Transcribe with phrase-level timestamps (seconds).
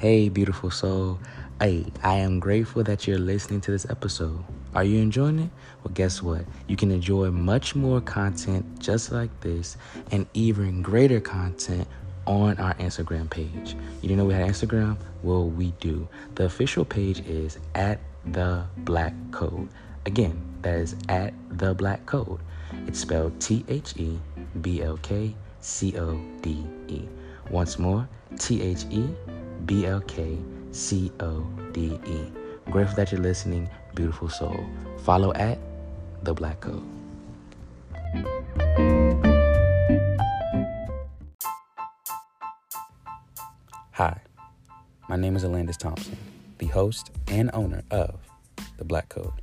[0.00, 1.18] Hey, beautiful soul.
[1.60, 4.42] Hey, I am grateful that you're listening to this episode.
[4.74, 5.50] Are you enjoying it?
[5.84, 6.46] Well, guess what?
[6.68, 9.76] You can enjoy much more content just like this
[10.10, 11.86] and even greater content
[12.24, 13.76] on our Instagram page.
[14.00, 14.96] You didn't know we had Instagram?
[15.22, 16.08] Well, we do.
[16.34, 19.68] The official page is at the black code.
[20.06, 22.40] Again, that is at the black code.
[22.86, 24.18] It's spelled T H E
[24.62, 27.06] B L K C O D E.
[27.50, 28.08] Once more,
[28.38, 29.06] T H E
[29.70, 30.36] B L K
[30.72, 32.32] C O D E.
[32.72, 34.66] Grateful that you're listening, beautiful soul.
[35.04, 35.60] Follow at
[36.24, 36.82] the black code.
[43.92, 44.20] Hi,
[45.08, 46.16] my name is Alandis Thompson,
[46.58, 48.18] the host and owner of
[48.76, 49.40] The Black Code.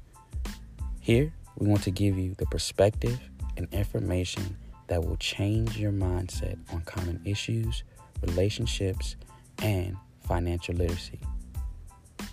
[1.00, 3.18] Here, we want to give you the perspective
[3.56, 4.58] and information
[4.88, 7.86] that will change your mindset on common issues,
[8.22, 9.16] relationships,
[9.60, 9.96] and
[10.28, 11.20] financial literacy.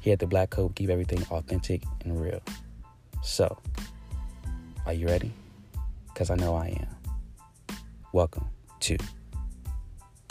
[0.00, 2.42] Here at The Black Code, we keep everything authentic and real.
[3.22, 3.56] So,
[4.84, 5.32] are you ready?
[6.12, 7.76] Because I know I am.
[8.12, 8.46] Welcome
[8.80, 8.98] to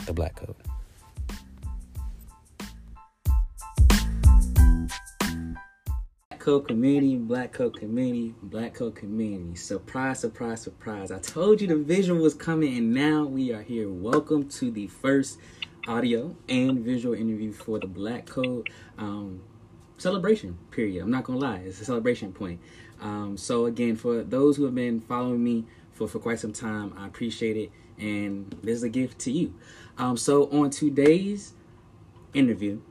[0.05, 0.55] The Black Code.
[6.37, 9.55] Code community, Black Code community, Black Code community.
[9.55, 11.09] Surprise, surprise, surprise.
[11.09, 13.89] I told you the visual was coming, and now we are here.
[13.89, 15.39] Welcome to the first
[15.87, 19.41] audio and visual interview for the Black Code um,
[19.97, 21.01] celebration period.
[21.01, 22.59] I'm not gonna lie, it's a celebration point.
[23.01, 26.93] Um, so again, for those who have been following me for, for quite some time,
[26.97, 29.53] I appreciate it, and this is a gift to you.
[29.97, 31.53] Um, so on today's
[32.33, 32.81] interview,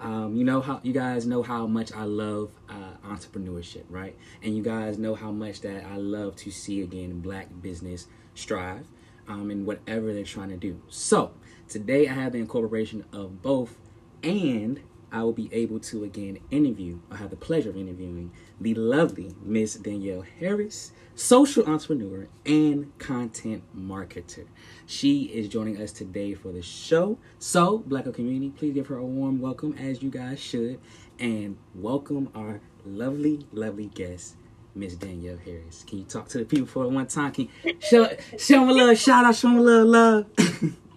[0.00, 4.16] um, you know how you guys know how much I love uh, entrepreneurship, right?
[4.42, 8.86] And you guys know how much that I love to see again black business strive
[9.26, 10.80] um, in whatever they're trying to do.
[10.88, 11.32] So
[11.68, 13.78] today I have the incorporation of both,
[14.22, 14.80] and
[15.12, 16.98] I will be able to again interview.
[17.10, 23.62] I have the pleasure of interviewing the lovely Miss Danielle Harris, social entrepreneur and content
[23.76, 24.46] marketer.
[24.86, 27.18] She is joining us today for the show.
[27.38, 30.80] So, Black community, please give her a warm welcome, as you guys should,
[31.18, 34.36] and welcome our lovely, lovely guest.
[34.74, 35.84] Miss Danielle Harris.
[35.88, 37.32] Can you talk to the people for one time?
[37.32, 40.26] Can you show show them a little shout out, show them a little love.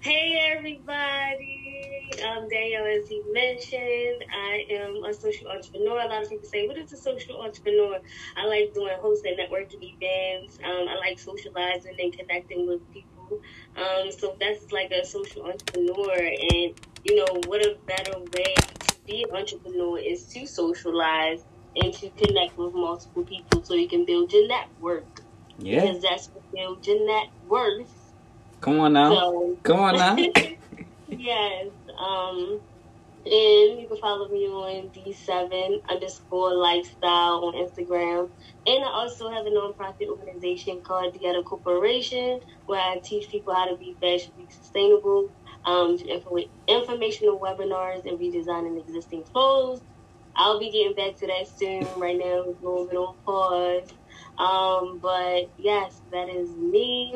[0.00, 2.10] hey everybody.
[2.24, 4.24] I'm Danielle, as he mentioned.
[4.34, 6.00] I am a social entrepreneur.
[6.00, 7.98] A lot of people say, What is a social entrepreneur?
[8.36, 10.58] I like doing hosting networking events.
[10.64, 13.40] Um, I like socializing and connecting with people.
[13.76, 16.16] Um, so that's like a social entrepreneur.
[16.16, 16.74] And,
[17.04, 21.44] you know, what a better way to be an entrepreneur is to socialize
[21.76, 25.20] and to connect with multiple people so you can build your network.
[25.58, 25.82] Yeah.
[25.82, 27.99] Because that's what builds your net worth.
[28.60, 29.14] Come on now.
[29.14, 30.16] So, Come on now.
[31.08, 31.66] yes.
[31.98, 32.60] Um,
[33.26, 38.30] and you can follow me on D7 underscore lifestyle on Instagram.
[38.66, 43.54] And I also have a nonprofit organization called The Other Corporation where I teach people
[43.54, 45.28] how to be fashionably sustainable,
[45.66, 45.98] um,
[46.66, 49.82] informational webinars, and redesigning existing clothes.
[50.36, 51.86] I'll be getting back to that soon.
[51.96, 53.90] Right now, it's a little bit on pause.
[54.38, 57.14] Um, but yes, that is me.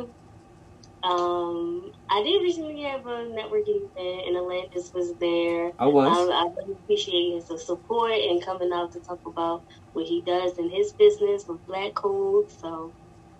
[1.04, 5.70] Um, I did recently have a networking event, and Alandis was there.
[5.78, 6.16] I was.
[6.16, 10.56] Um, I really appreciate his support and coming out to talk about what he does
[10.56, 12.50] in his business with Black Code.
[12.50, 12.90] So,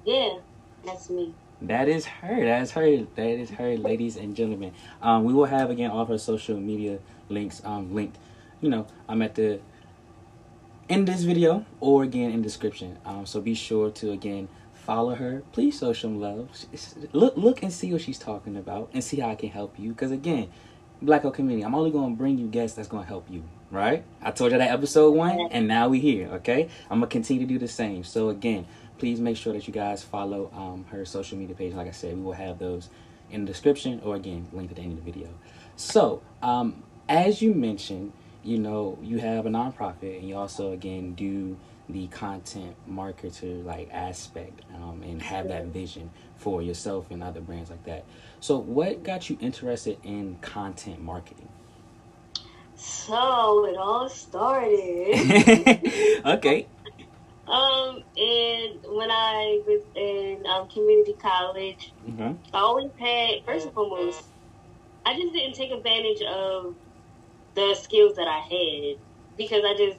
[0.05, 0.37] yeah,
[0.85, 1.35] that's me.
[1.63, 2.45] That is her.
[2.45, 3.07] That is her.
[3.15, 4.75] That is her, ladies and gentlemen.
[5.01, 6.99] Um, we will have again all of her social media
[7.31, 8.19] links um, linked.
[8.61, 9.61] You know, I'm at the
[10.89, 12.99] in this video or again in description.
[13.07, 14.49] Um, so be sure to again
[14.85, 15.43] follow her.
[15.53, 16.49] Please show some love.
[17.13, 19.91] Look, look and see what she's talking about, and see how I can help you.
[19.91, 20.51] Because again,
[21.03, 23.43] Black Code community, I'm only going to bring you guests that's going to help you.
[23.71, 24.05] Right?
[24.23, 26.29] I told you that episode one, and now we here.
[26.35, 28.05] Okay, I'm gonna continue to do the same.
[28.05, 28.67] So again,
[28.99, 31.75] please make sure that you guys follow um, her social media page.
[31.75, 32.89] Like I said, we will have those
[33.33, 35.29] in the description or again linked at the end of the video.
[35.75, 38.13] So um, as you mentioned,
[38.45, 41.57] you know you have a nonprofit, and you also again do
[41.89, 47.71] the content marketer like aspect um, and have that vision for yourself and other brands
[47.71, 48.05] like that.
[48.41, 51.49] So, what got you interested in content marketing?
[52.75, 56.23] So it all started.
[56.27, 56.69] okay.
[57.47, 62.35] Um, and when I was in um, community college, Mm-hmm.
[62.55, 64.23] I always had first and foremost,
[65.05, 66.77] I just didn't take advantage of
[67.55, 68.99] the skills that I had
[69.37, 69.99] because I just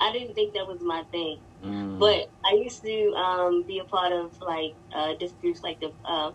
[0.00, 1.38] I didn't think that was my thing.
[1.64, 1.98] Mm.
[1.98, 5.92] But I used to um, be a part of like uh, different groups like the
[6.04, 6.32] uh,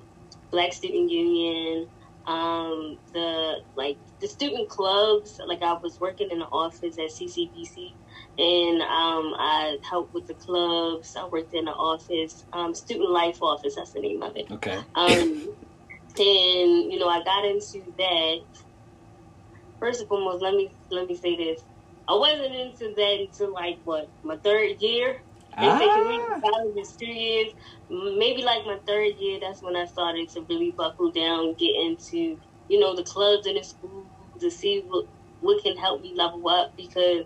[0.51, 1.88] Black Student Union,
[2.27, 5.39] um, the like the student clubs.
[5.45, 7.94] Like I was working in the office at CCBC,
[8.38, 11.15] and um, I helped with the clubs.
[11.15, 13.75] I worked in the office, um, student life office.
[13.75, 14.51] That's the name of it.
[14.51, 14.77] Okay.
[14.94, 15.50] Um,
[16.18, 18.39] and you know, I got into that.
[19.79, 21.61] First and foremost, let me let me say this:
[22.07, 25.24] I wasn't into that until like what my third year.
[25.60, 25.80] They Ah.
[25.80, 27.54] say community is two years.
[27.90, 32.40] Maybe like my third year, that's when I started to really buckle down, get into
[32.69, 34.10] you know the clubs in the school
[34.40, 35.06] to see what
[35.42, 37.25] what can help me level up because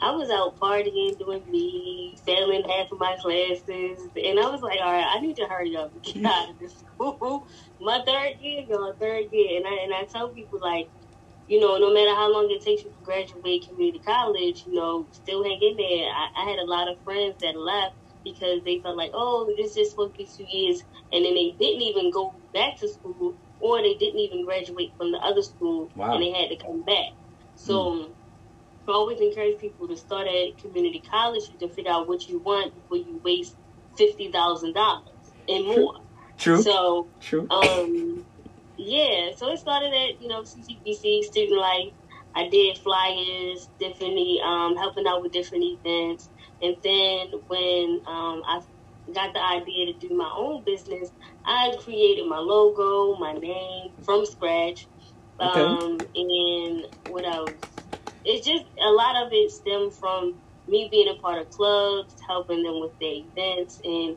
[0.00, 4.78] I was out partying, doing me, failing half of my classes, and I was like,
[4.82, 7.46] all right, I need to hurry up and get out of this school.
[7.80, 10.90] my third year, y'all, third year, and I and I tell people like,
[11.46, 15.08] you know, no matter how long it takes you to graduate community college, you know,
[15.12, 16.08] still hang in there.
[16.08, 17.94] I, I had a lot of friends that left
[18.24, 20.82] because they felt like, oh, this is supposed to be two years,
[21.12, 25.12] and then they didn't even go back to school, or they didn't even graduate from
[25.12, 26.14] the other school, Wow.
[26.14, 27.12] and they had to come back.
[27.54, 28.14] So.
[28.86, 31.44] I always encourage people to start at community college.
[31.50, 33.56] You can figure out what you want before you waste
[33.96, 35.02] fifty thousand dollars
[35.48, 35.74] and True.
[35.76, 35.94] more.
[36.36, 36.62] True.
[36.62, 37.48] So, True.
[37.50, 38.26] um,
[38.84, 39.30] yeah.
[39.36, 41.94] So it started at you know CCBC Student Life.
[42.36, 46.30] I did flyers, differently um, helping out with different events,
[46.62, 48.60] and then when um, I
[49.14, 51.10] got the idea to do my own business,
[51.46, 54.88] I created my logo, my name from scratch,
[55.40, 55.68] Okay.
[55.68, 57.60] um, and what else?
[58.24, 62.62] It's just a lot of it stemmed from me being a part of clubs, helping
[62.62, 64.16] them with their events, and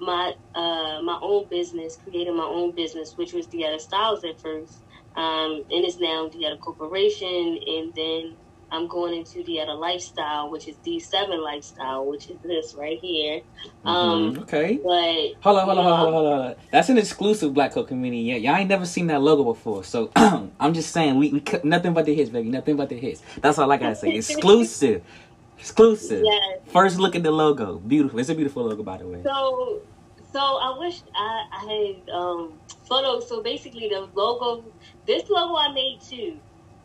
[0.00, 4.82] my uh, my own business, creating my own business, which was Dieta Styles at first,
[5.16, 8.36] um, and it's now Dieta Corporation, and then
[8.70, 13.40] I'm going into Dieta Lifestyle, which is D7 Lifestyle, which is this right here.
[13.84, 14.42] Um, Mhm.
[14.42, 14.78] Okay.
[14.84, 16.54] But Hold on, hold on, hold on, hold on, hold on.
[16.70, 18.22] That's an exclusive Black Code community.
[18.22, 19.84] Yeah, y'all ain't never seen that logo before.
[19.84, 22.50] So I'm just saying, we, we nothing but the hits, baby.
[22.50, 23.22] Nothing but the hits.
[23.40, 24.14] That's all I gotta say.
[24.14, 25.02] Exclusive,
[25.58, 26.22] exclusive.
[26.24, 26.60] Yes.
[26.72, 27.78] First look at the logo.
[27.78, 28.18] Beautiful.
[28.18, 29.22] It's a beautiful logo, by the way.
[29.22, 29.82] So,
[30.32, 32.52] so I wish I, I had um,
[32.88, 33.28] photos.
[33.28, 34.64] So basically, the logo,
[35.06, 36.38] this logo I made too,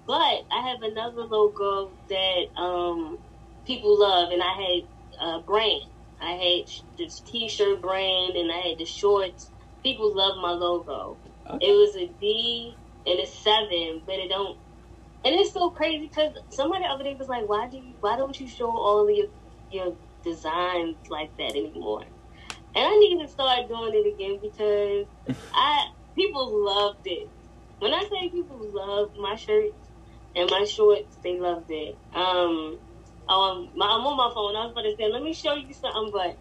[0.07, 3.17] but I have another logo that um,
[3.65, 4.83] people love, and I had
[5.19, 5.83] a brand.
[6.21, 9.51] I had this T-shirt brand, and I had the shorts.
[9.83, 11.17] People love my logo.
[11.47, 11.67] Okay.
[11.67, 12.73] It was a D
[13.05, 14.57] and a seven, but it don't.
[15.25, 17.95] And it's so crazy because somebody the other day was like, "Why do you?
[18.01, 19.27] Why don't you show all of your
[19.69, 22.03] your designs like that anymore?"
[22.75, 25.85] And I need to start doing it again because I
[26.15, 27.29] people loved it.
[27.79, 29.89] When I say people loved my shirts
[30.35, 31.99] and my shorts, they loved it.
[32.13, 32.79] Um,
[33.27, 34.55] um, my, I'm on my phone.
[34.55, 36.39] I was about to say, let me show you something, but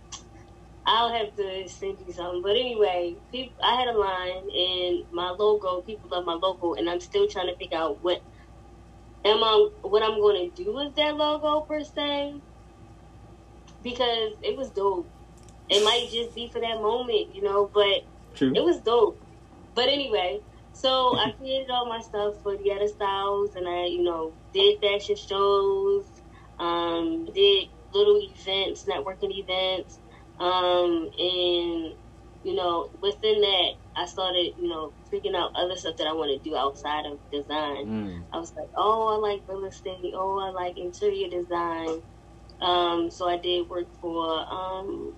[0.86, 2.42] I'll have to send you something.
[2.42, 5.82] But anyway, people, I had a line and my logo.
[5.82, 8.22] People love my logo, and I'm still trying to figure out what
[9.24, 12.40] am I, what I'm going to do with that logo per se,
[13.82, 15.12] because it was dope.
[15.68, 18.52] It might just be for that moment, you know, but True.
[18.54, 19.22] it was dope.
[19.74, 20.40] But anyway,
[20.72, 24.80] so I created all my stuff for the other styles, and I, you know, did
[24.80, 26.04] fashion shows,
[26.58, 30.00] um, did little events, networking events,
[30.38, 31.94] um, and
[32.44, 36.30] you know, within that, I started, you know, figuring out other stuff that I want
[36.30, 37.86] to do outside of design.
[37.86, 38.26] Mm.
[38.32, 40.12] I was like, oh, I like real estate.
[40.14, 42.00] Oh, I like interior design.
[42.60, 45.14] Um, so I did work for um,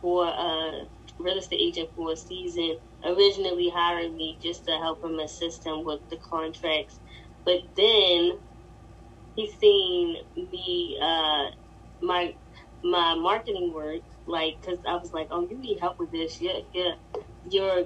[0.00, 0.84] for a
[1.18, 2.76] real estate agent for a season.
[3.04, 7.00] Originally hired me just to help him assist him with the contracts,
[7.44, 8.32] but then
[9.36, 11.46] he seen me uh,
[12.02, 12.34] my
[12.82, 16.40] my marketing work like because I was like, oh, you need help with this.
[16.40, 16.92] Yeah, yeah,
[17.50, 17.84] your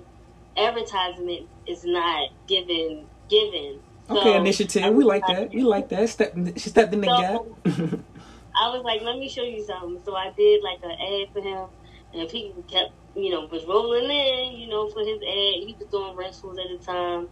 [0.56, 3.80] advertisement is not given given.
[4.10, 4.94] Okay, So, initiative.
[4.94, 5.50] We like that.
[5.50, 6.08] We like that.
[6.08, 8.00] Step, she stepped in the So- gap.
[8.56, 10.00] I was like, let me show you something.
[10.04, 11.66] So I did like an ad for him,
[12.14, 15.66] and people kept, you know, was rolling in, you know, for his ad.
[15.66, 17.28] He was doing rentals at the time.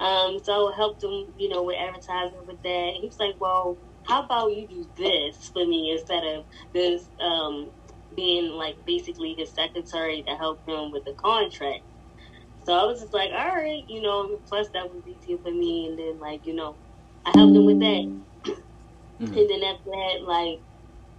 [0.00, 2.92] Um, so I helped him, you know, with advertising with that.
[3.00, 7.68] He was like, well, how about you do this for me instead of this, um,
[8.16, 11.82] being like basically his secretary to help him with the contract.
[12.64, 15.88] So I was just like, all right, you know, plus that was easier for me.
[15.88, 16.78] And then like, you know,
[17.26, 18.04] I helped him with that.
[19.20, 19.36] Mhm.
[19.36, 20.60] And then after that, like,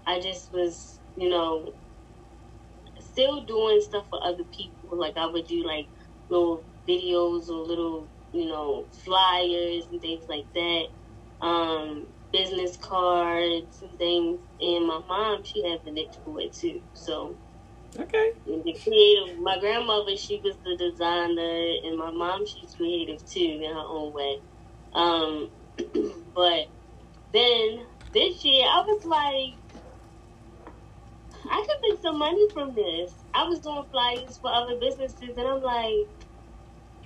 [0.07, 1.73] I just was, you know,
[2.99, 4.97] still doing stuff for other people.
[4.97, 5.87] Like, I would do, like,
[6.29, 10.85] little videos or little, you know, flyers and things like that.
[11.41, 14.39] Um, business cards and things.
[14.59, 15.91] And my mom, she had for
[16.51, 16.81] too.
[16.93, 17.35] So,
[17.97, 18.31] Okay.
[18.47, 19.39] And the creative.
[19.39, 24.13] My grandmother, she was the designer, and my mom, she's creative too in her own
[24.13, 24.39] way.
[24.93, 25.51] Um,
[26.35, 26.67] but
[27.33, 29.59] then this year, I was like,
[31.49, 33.13] I could make some money from this.
[33.33, 36.07] I was doing flyers for other businesses, and I'm like,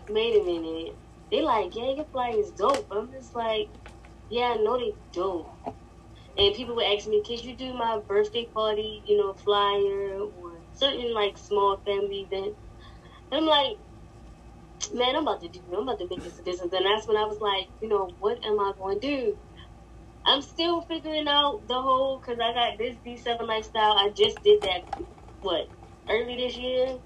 [0.10, 0.98] wait a minute.
[1.32, 2.88] They like, yeah, your flyers dope.
[2.92, 3.70] I'm just like,
[4.30, 5.52] yeah, no, they dope.
[6.38, 10.62] And people would ask me, could you do my birthday party, you know, flyer or
[10.74, 12.56] certain like small family event?
[13.32, 13.78] And I'm like,
[14.94, 16.72] man, I'm about to do, I'm about to make this a business.
[16.74, 19.36] And that's when I was like, you know, what am I going to do?
[20.26, 23.94] I'm still figuring out the whole, because I got this D7 lifestyle.
[23.94, 24.82] I just did that,
[25.42, 25.68] what,
[26.10, 27.00] early this year?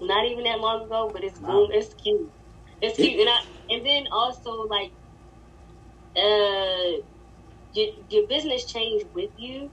[0.00, 2.32] Not even that long ago, but it's boom, it's cute.
[2.82, 3.20] It's cute.
[3.20, 3.38] And I,
[3.70, 4.92] and then also like,
[6.16, 7.02] uh,
[7.72, 9.70] your, your business changed with you.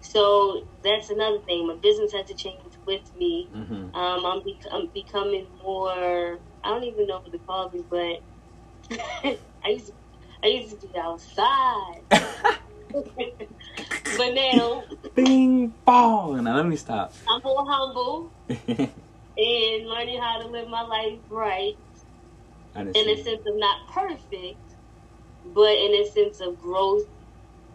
[0.00, 1.66] So that's another thing.
[1.66, 3.50] My business had to change with me.
[3.54, 3.94] Mm-hmm.
[3.94, 6.38] Um, I'm, bec- I'm becoming more.
[6.64, 8.98] I don't even know what to call me, but
[9.64, 9.92] I used to,
[10.42, 12.02] I used to be outside.
[14.16, 16.44] but now Bing bong.
[16.44, 17.12] Now let me stop.
[17.28, 21.74] I'm more humble and learning how to live my life right
[22.94, 24.69] in a sense of not perfect,
[25.44, 27.02] but in a sense of growth,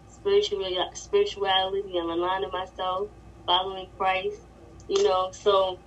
[0.08, 3.10] spiritual spirituality, and aligning myself,
[3.46, 4.36] following Christ.
[4.88, 5.82] You know, so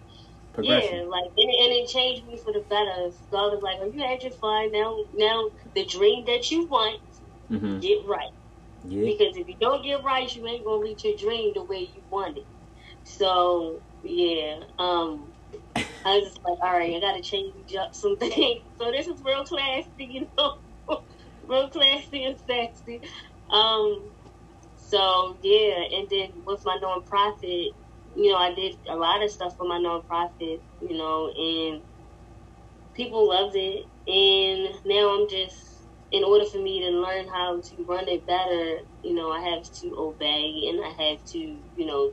[0.59, 3.11] yeah, like and, and it changed me for the better.
[3.33, 4.97] God was like, "Are you at your fine now?
[5.15, 5.45] Now
[5.75, 7.01] the dream that you want,
[7.51, 7.81] Mm-hmm.
[7.81, 8.33] get right.
[8.83, 9.05] Yeah.
[9.05, 12.03] Because if you don't get right, you ain't gonna reach your dream the way you
[12.11, 12.45] want it.
[13.05, 15.33] So yeah, um,
[16.05, 18.63] I was just like, all right, I gotta change up some things.
[18.81, 20.53] So this is real classy, you know,
[21.49, 23.03] real classy and sexy.
[23.51, 24.13] Um,
[24.77, 27.69] so yeah, and then with my nonprofit,
[28.17, 31.83] you know, I did a lot of stuff for my nonprofit, you know, and
[32.95, 33.87] people loved it.
[34.07, 35.57] And now I'm just,
[36.11, 39.65] in order for me to learn how to run it better, you know, I have
[39.83, 42.13] to obey and I have to, you know,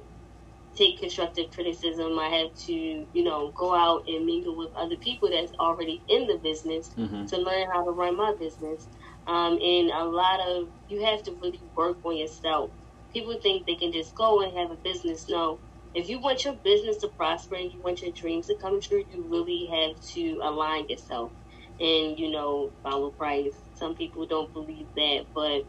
[0.75, 2.19] take constructive criticism.
[2.19, 6.27] I have to, you know, go out and mingle with other people that's already in
[6.27, 7.25] the business Mm-hmm.
[7.27, 8.89] to learn how to run my business.
[9.27, 12.71] Um, and a lot of you have to really work on yourself.
[13.13, 15.25] People think they can just go and have a business.
[15.29, 15.61] No,
[15.93, 19.03] if you want your business to prosper and you want your dreams to come true,
[19.09, 21.31] you really have to align yourself
[21.79, 23.57] and you know follow Christ.
[23.73, 25.63] Some people don't believe that, but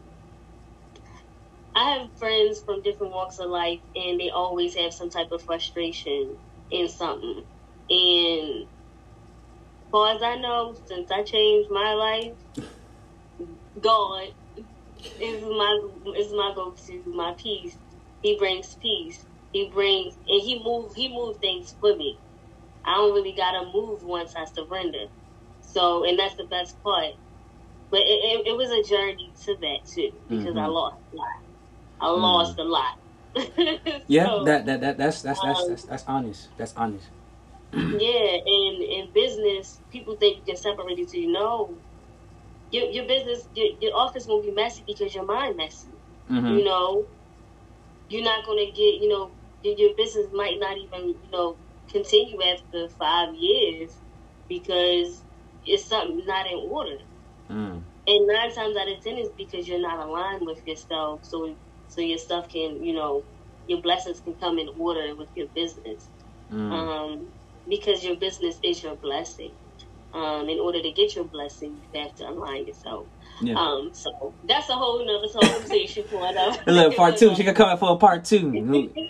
[1.75, 5.43] I have friends from different walks of life, and they always have some type of
[5.43, 6.37] frustration
[6.71, 7.43] in something.
[7.89, 8.65] And
[9.91, 12.37] far as I know, since I changed my life,
[13.81, 14.29] God
[15.19, 15.79] is my
[16.17, 17.77] is my go to, my peace.
[18.21, 19.25] He brings peace.
[19.53, 22.19] He brings and he move he move things for me.
[22.85, 25.05] I don't really gotta move once I surrender.
[25.61, 27.13] So and that's the best part.
[27.91, 30.73] But it, it, it was a journey to that too because I Mhm.
[30.73, 31.37] lost a lot.
[31.99, 32.95] I lost a lot.
[34.07, 36.49] Yeah, So- that, that that that's that's that's um, that's, that's honest.
[36.57, 37.07] That's honest.
[37.73, 41.09] Yeah, and in business, people think you can separate it.
[41.09, 41.81] So you know,
[42.71, 45.89] your your business, your, your office won't be messy because your mind messy.
[46.29, 46.57] Mm-hmm.
[46.57, 47.07] You know,
[48.09, 49.01] you're not gonna get.
[49.01, 49.31] You know,
[49.63, 51.57] your, your business might not even you know
[51.91, 54.01] continue after five years
[54.49, 55.23] because
[55.65, 56.97] it's something not in order.
[57.49, 57.83] Mm.
[58.07, 61.21] And nine times out of ten is because you're not aligned with yourself.
[61.23, 61.55] So
[61.87, 63.25] so your stuff can you know
[63.67, 66.09] your blessings can come in order with your business
[66.51, 66.71] Mm.
[66.71, 67.27] um,
[67.67, 69.51] because your business is your blessing.
[70.13, 73.05] Um, in order to get your blessing, you have to align yourself.
[73.41, 73.55] Yeah.
[73.55, 76.57] Um, so that's a whole nother conversation for another.
[76.71, 77.35] Look, part two.
[77.35, 78.91] She can come in for a part two.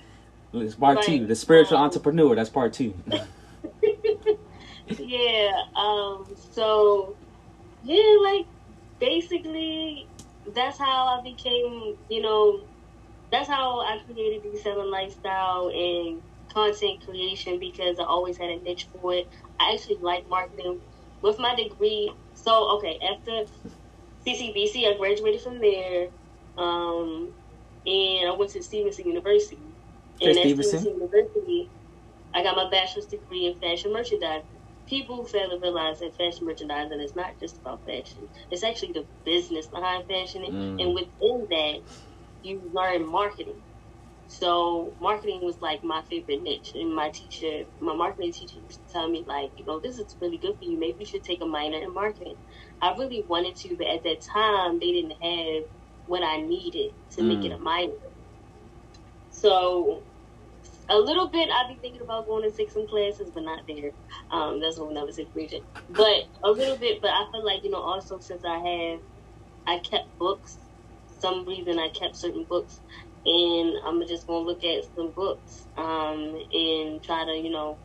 [0.54, 1.27] It's part two.
[1.27, 2.34] The spiritual Um, entrepreneur.
[2.34, 2.94] That's part two.
[4.98, 5.51] yeah.
[5.75, 6.25] Um.
[6.51, 7.16] So,
[7.84, 8.46] yeah, like
[9.00, 10.08] basically,
[10.56, 11.96] that's how I became.
[12.10, 12.62] You know,
[13.32, 16.22] that's how I created D7 lifestyle and
[16.54, 19.27] content creation because I always had a niche for it.
[19.60, 20.82] I actually like marketing.
[21.22, 23.46] With my degree, so okay, after
[24.20, 26.10] CCBC, I graduated from there,
[26.58, 27.34] um,
[27.86, 29.76] and I went to Stevenson University.
[30.22, 30.80] And at Stevenson.
[30.80, 31.72] Stevenson University,
[32.34, 34.62] I got my bachelor's degree in fashion merchandising.
[34.88, 39.08] People fail to realize that fashion merchandising is not just about fashion; it's actually the
[39.26, 40.82] business behind fashion, Mm.
[40.82, 41.82] and within that,
[42.44, 43.64] you learn marketing.
[44.27, 48.93] So marketing was like my favorite niche, and my teacher, my marketing teacher, used to
[48.93, 50.79] tell me like, you know, this is really good for you.
[50.79, 52.36] Maybe you should take a minor in marketing.
[52.81, 55.63] I really wanted to, but at that time they didn't have
[56.05, 57.46] what I needed to make Mm.
[57.46, 57.93] it a minor.
[59.29, 60.03] So
[60.89, 61.50] a little bit.
[61.50, 63.91] I'd be thinking about going to take some classes, but not there.
[64.31, 65.62] Um, that's what never said region.
[65.89, 67.01] But a little bit.
[67.01, 69.00] But I feel like you know, also since I have,
[69.67, 70.60] I kept books.
[71.07, 72.81] Some reason I kept certain books,
[73.27, 77.77] and I'm just gonna look at some books um, and try to you know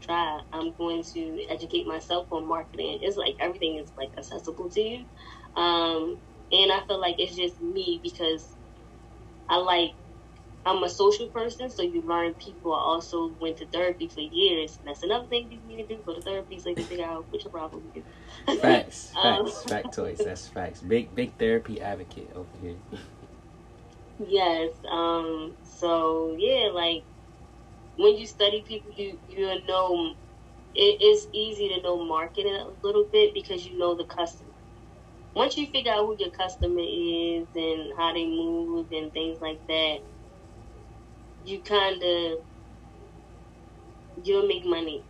[0.00, 0.40] try.
[0.52, 3.00] I'm going to educate myself on marketing.
[3.02, 5.04] It's like everything is like accessible to you,
[5.56, 6.18] um,
[6.50, 8.56] and I feel like it's just me because
[9.48, 9.92] I like
[10.64, 12.74] I'm a social person, so you learn people.
[12.74, 16.02] I also went to therapy for years, and that's another thing you need to do.
[16.02, 18.60] Go to therapy so you can figure out what your problem is.
[18.60, 20.24] Facts, um, facts, factoids.
[20.24, 20.80] That's facts.
[20.80, 22.76] Big, big therapy advocate over here.
[24.18, 24.70] yes.
[24.90, 25.56] Um.
[25.62, 27.04] So yeah, like
[27.96, 30.14] when you study people, you you know
[30.74, 34.52] it is easy to know marketing a little bit because you know the customer.
[35.34, 39.60] Once you figure out who your customer is and how they move and things like
[39.68, 39.98] that,
[41.42, 42.38] you kind of
[44.22, 45.06] you'll make money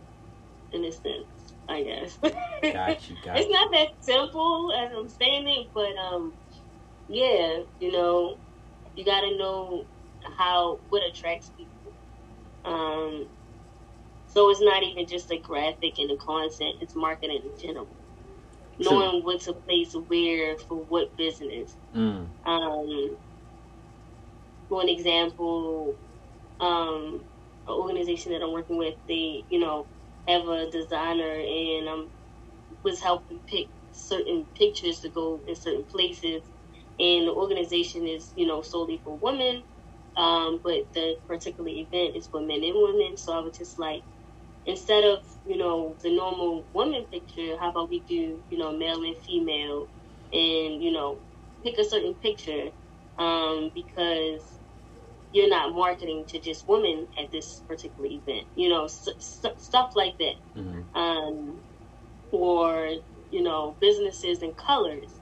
[0.71, 2.19] in a sense, I guess.
[2.71, 3.17] Got you.
[3.21, 6.35] Got it's not that simple as I'm saying it, but um,
[7.07, 8.37] yeah, you know,
[8.95, 9.85] you got to know
[10.37, 11.93] how what attracts people.
[12.65, 13.27] Um,
[14.27, 17.87] so it's not even just a graphic and the content; it's marketing in general.
[18.81, 18.91] True.
[18.91, 21.75] Knowing what to place where for what business.
[21.95, 22.29] Mm.
[22.45, 23.17] Um,
[24.69, 25.95] for an example,
[26.59, 27.25] um,
[27.67, 29.87] an organization that I'm working with, they, you know,
[30.27, 32.11] have a designer and I um,
[32.83, 36.43] was helping pick certain pictures to go in certain places.
[36.99, 39.63] And the organization is, you know, solely for women,
[40.17, 43.17] um, but the particular event is for men and women.
[43.17, 44.03] So I was just like,
[44.65, 49.01] instead of, you know, the normal woman picture, how about we do, you know, male
[49.03, 49.87] and female
[50.33, 51.19] and, you know,
[51.63, 52.69] pick a certain picture
[53.17, 54.59] um, because
[55.31, 58.45] you're not marketing to just women at this particular event.
[58.55, 60.35] You know, stuff like that.
[60.57, 60.99] Mm-hmm.
[60.99, 61.61] Um,
[62.31, 62.89] or
[63.31, 65.21] you know, businesses and colors.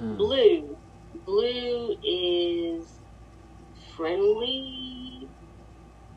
[0.00, 0.16] Mm.
[0.16, 0.78] Blue,
[1.24, 2.86] blue is
[3.96, 5.28] friendly,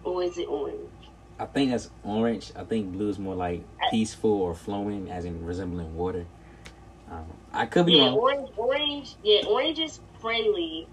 [0.03, 0.79] or is it orange?
[1.39, 2.51] I think that's orange.
[2.55, 6.25] I think blue is more like peaceful or flowing, as in resembling water.
[7.11, 8.13] Um, I could be yeah, wrong.
[8.17, 10.87] Orange, orange, yeah, orange is friendly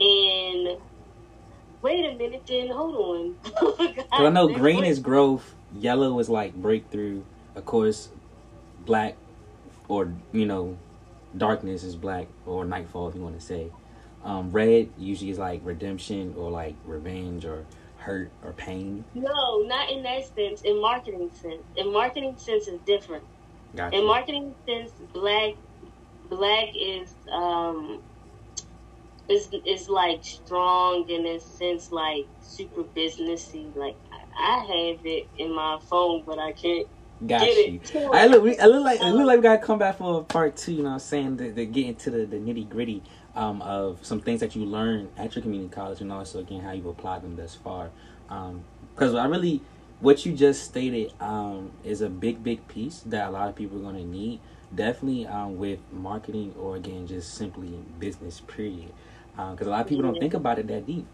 [0.00, 0.78] and
[1.80, 3.36] wait a minute, then hold on.
[3.78, 7.22] Because I know green is growth, yellow is like breakthrough.
[7.54, 8.08] Of course,
[8.84, 9.16] black
[9.88, 10.78] or you know,
[11.36, 13.70] darkness is black or nightfall if you want to say.
[14.24, 17.64] Um, red usually is like redemption or like revenge or
[17.96, 19.04] hurt or pain.
[19.14, 20.62] No, not in that sense.
[20.64, 23.24] In marketing sense, in marketing sense is different.
[23.74, 23.96] Gotcha.
[23.96, 25.54] In marketing sense, black
[26.28, 28.02] black is um
[29.28, 33.74] it's it's like strong in a sense, like super businessy.
[33.74, 33.96] Like
[34.38, 36.86] I have it in my phone, but I can't.
[37.26, 37.80] Got you.
[38.12, 38.42] I look.
[38.42, 39.00] We, I look like.
[39.00, 40.72] It look like we gotta come back for part two.
[40.72, 43.02] You know, what I'm saying to, to get into the, the nitty gritty
[43.36, 46.72] um, of some things that you learned at your community college, and also again how
[46.72, 47.90] you've applied them thus far.
[48.28, 49.60] Because um, I really,
[50.00, 53.78] what you just stated um, is a big, big piece that a lot of people
[53.78, 54.40] are gonna need.
[54.74, 58.40] Definitely um, with marketing or again just simply business.
[58.40, 58.92] Period
[59.34, 61.06] because uh, a lot of people don't think about it that deep.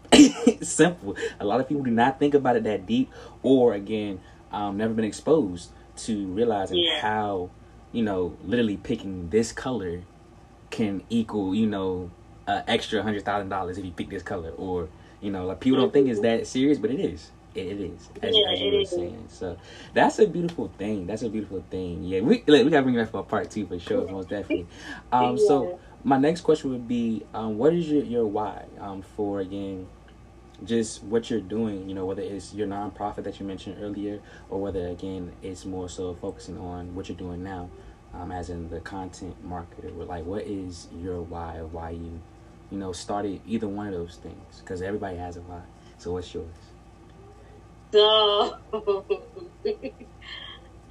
[0.63, 1.15] simple.
[1.39, 3.09] A lot of people do not think about it that deep,
[3.43, 4.19] or again,
[4.51, 5.69] um, never been exposed
[6.05, 7.01] to realizing yeah.
[7.01, 7.49] how,
[7.91, 10.03] you know, literally picking this color
[10.69, 12.11] can equal, you know,
[12.47, 14.89] uh, extra hundred thousand dollars if you pick this color, or
[15.21, 17.31] you know, like people don't think it's that serious, but it is.
[17.55, 19.25] It, it is, as, yeah, as you were saying.
[19.27, 19.57] So
[19.93, 21.07] that's a beautiful thing.
[21.07, 22.03] That's a beautiful thing.
[22.03, 24.67] Yeah, we we gotta bring that for a part two for sure, most definitely.
[25.11, 25.47] Um, yeah.
[25.47, 29.87] so my next question would be um, what is your, your why um, for again
[30.65, 34.19] just what you're doing you know whether it's your nonprofit that you mentioned earlier
[34.49, 37.69] or whether again it's more so focusing on what you're doing now
[38.13, 40.07] um, as in the content marketer.
[40.07, 41.61] Like what is your why?
[41.71, 42.19] Why you
[42.71, 44.59] you know started either one of those things?
[44.59, 45.61] Because everybody has a why.
[45.97, 46.47] So what's yours?
[47.91, 48.57] So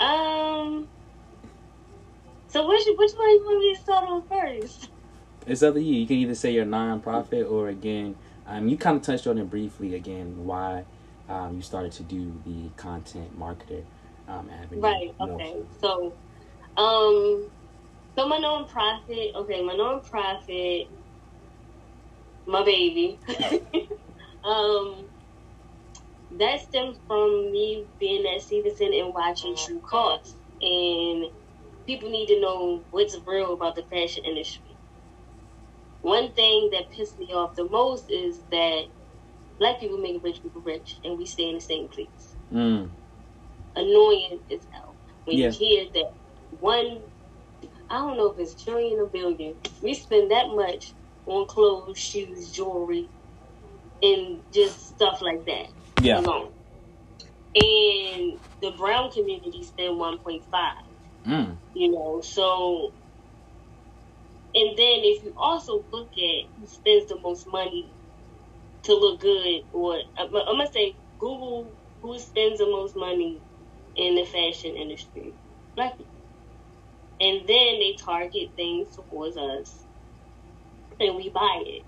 [0.00, 0.88] um
[2.48, 4.90] so which which one you want me to start on first?
[5.46, 6.00] It's up to you.
[6.00, 8.16] You can either say you're nonprofit or again,
[8.48, 10.84] um, you kind of touched on it briefly again why
[11.28, 13.84] um, you started to do the content marketer
[14.26, 14.80] um, avenue.
[14.80, 15.14] Right.
[15.20, 15.56] Okay.
[15.80, 16.14] So,
[16.76, 17.50] um,
[18.16, 19.34] so my nonprofit.
[19.34, 20.88] Okay, my nonprofit,
[22.46, 23.18] my baby.
[24.44, 25.04] um,
[26.38, 31.26] that stems from me being at Stevenson and watching True Cost, and
[31.86, 34.67] people need to know what's real about the fashion industry
[36.08, 38.84] one thing that pissed me off the most is that
[39.58, 42.36] Black people make rich people rich, and we stay in the same place.
[42.52, 42.90] Mm.
[43.76, 45.50] Annoying as hell when Yeah.
[45.50, 46.12] you hear that
[46.50, 47.02] one.
[47.90, 49.56] I don't know if it's trillion or billion.
[49.82, 50.94] We spend that much
[51.26, 53.10] on clothes, shoes, jewelry,
[54.02, 55.68] and just stuff like that
[56.00, 56.18] Yeah.
[56.20, 56.52] alone.
[57.54, 60.74] And the brown community spend one point five.
[61.26, 61.58] Mm.
[61.74, 62.92] you know so
[64.54, 67.94] and then if you also look at who spends the most money
[68.84, 73.42] to look good or i'm I'm gonna say google who spends the most money
[73.96, 75.34] in the fashion industry.
[75.76, 76.10] Black people
[77.20, 79.84] and then they target things towards us
[81.00, 81.82] and we buy it.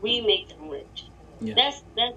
[0.00, 1.10] We make them rich.
[1.40, 1.54] Yeah.
[1.56, 2.14] that's that's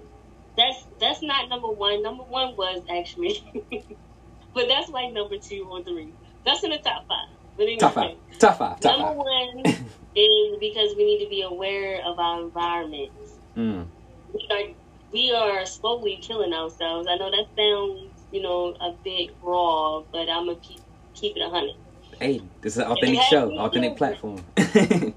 [0.56, 2.02] that's that's not number one.
[2.02, 3.36] Number one was actually
[4.54, 6.16] but that's like number two or three.
[6.44, 8.16] That's in the top five but anyway, Top five.
[8.38, 8.80] Top five.
[8.80, 9.64] Top number five.
[9.64, 9.66] one
[10.16, 13.10] is because we need to be aware of our environment.
[13.56, 13.86] Mm.
[14.32, 14.74] We are
[15.12, 17.08] we are slowly killing ourselves.
[17.10, 20.80] I know that sounds, you know, a bit raw, but I'm gonna keep
[21.14, 21.74] keep it a hundred.
[22.18, 24.40] Hey, this is an authentic show, authentic any platform.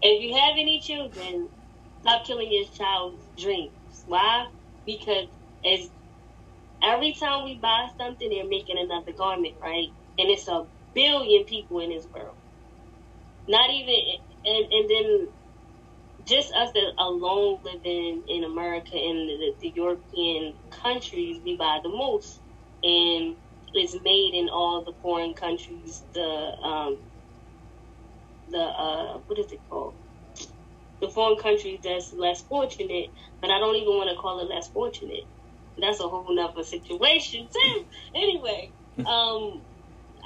[0.00, 1.48] If you have any children,
[2.02, 3.72] stop killing your child's dreams.
[4.06, 4.46] Why?
[4.86, 5.26] Because
[5.64, 5.90] as
[6.82, 9.88] every time we buy something, they're making another garment, right?
[10.18, 12.36] And it's a billion people in this world.
[13.48, 13.96] Not even,
[14.44, 15.28] and and then
[16.26, 21.90] just us that alone living in America and the, the European countries, we buy the
[21.90, 22.42] most,
[22.82, 23.36] and
[23.74, 26.04] it's made in all the foreign countries.
[26.14, 26.22] The
[26.64, 26.98] um,
[28.48, 29.94] the uh, what is it called?
[31.00, 33.08] The foreign countries that's less fortunate,
[33.42, 35.24] but I don't even want to call it less fortunate.
[35.78, 37.84] That's a whole nother situation too.
[38.14, 38.72] Anyway,
[39.06, 39.64] um,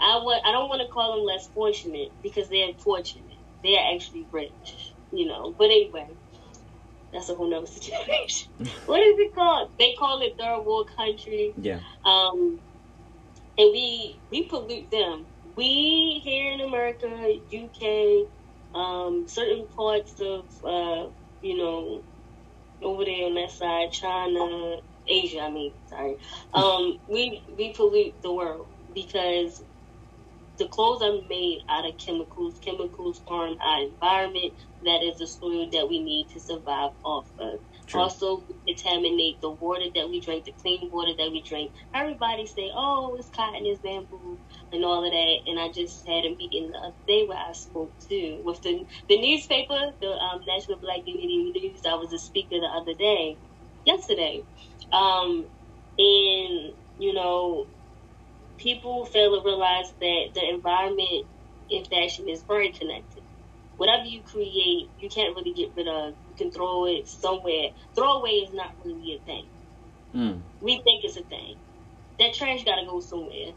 [0.03, 3.39] I I don't want to call them less fortunate because they're fortunate.
[3.65, 5.55] They're actually rich, you know.
[5.59, 6.09] But anyway,
[7.13, 8.49] that's a whole nother situation.
[8.87, 9.71] what is it called?
[9.79, 11.55] They call it third world country.
[11.57, 11.81] yeah.
[12.05, 12.61] Um,
[13.59, 15.27] and we we pollute them.
[15.57, 18.29] We here in America, UK,
[18.75, 21.11] um, certain parts of uh,
[21.43, 22.05] you know
[22.83, 25.41] over there on that side, China, Asia.
[25.41, 26.17] I mean, sorry.
[26.55, 29.63] Um, we we pollute the world because
[30.59, 32.61] the clothes are made out of chemicals.
[32.65, 34.55] Chemicals harm our environment.
[34.85, 37.61] That is the soil that we need to survive off of.
[37.89, 38.03] True.
[38.03, 41.73] Also, contaminate the water that we drink, the clean water that we drink.
[41.95, 44.41] Everybody say, "Oh, it's cotton, it's bamboo,"
[44.73, 45.37] and all of that.
[45.47, 48.85] And I just had a meeting the other day where I spoke to with the
[49.09, 51.83] the newspaper, the um, National Black Unity News.
[51.89, 53.39] I was a speaker the other day,
[53.85, 54.45] yesterday,
[54.93, 55.47] um,
[55.99, 57.67] and you know,
[58.59, 61.27] people fail to realize that the environment
[61.71, 63.23] in fashion is very connected.
[63.77, 66.15] Whatever you create, you can't really get rid of.
[66.29, 67.71] You can throw it somewhere.
[67.95, 69.47] Throwaway is not really a thing.
[70.15, 70.43] Mm.
[70.61, 71.57] We think it's a thing.
[72.19, 73.53] That trash got to go somewhere.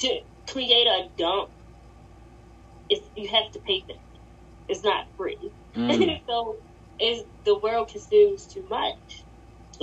[0.00, 1.50] To create a dump,
[2.88, 4.00] it's, you have to pay for it.
[4.68, 5.50] It's not free.
[5.74, 6.20] Mm.
[6.28, 6.56] so
[7.00, 9.24] is the world consumes too much,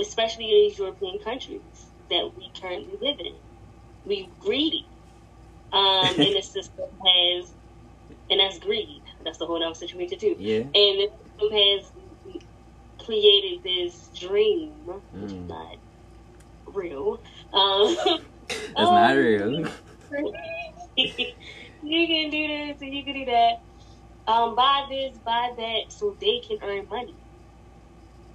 [0.00, 1.60] especially in these European countries
[2.10, 3.34] that we currently live in.
[4.04, 4.90] We greedy,
[5.72, 7.54] um, and the system has,
[8.30, 9.02] and that's greed.
[9.24, 10.36] That's the whole other situation too.
[10.38, 10.60] Yeah.
[10.60, 11.92] And the system has
[13.04, 14.72] created this dream,
[15.12, 15.48] which is Mm.
[15.48, 15.76] not
[16.74, 17.18] real.
[17.52, 17.96] Um,
[18.76, 19.68] That's not real.
[20.96, 23.54] you can do this and you can do that.
[24.26, 27.16] Um, buy this, buy that, so they can earn money.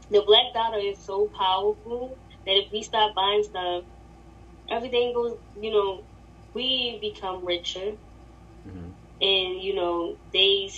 [0.10, 3.84] The black dollar is so powerful that if we stop buying stuff,
[4.72, 5.38] everything goes.
[5.56, 6.04] You know,
[6.54, 7.98] we become richer,
[8.66, 8.96] Mhm.
[9.22, 10.70] and you know they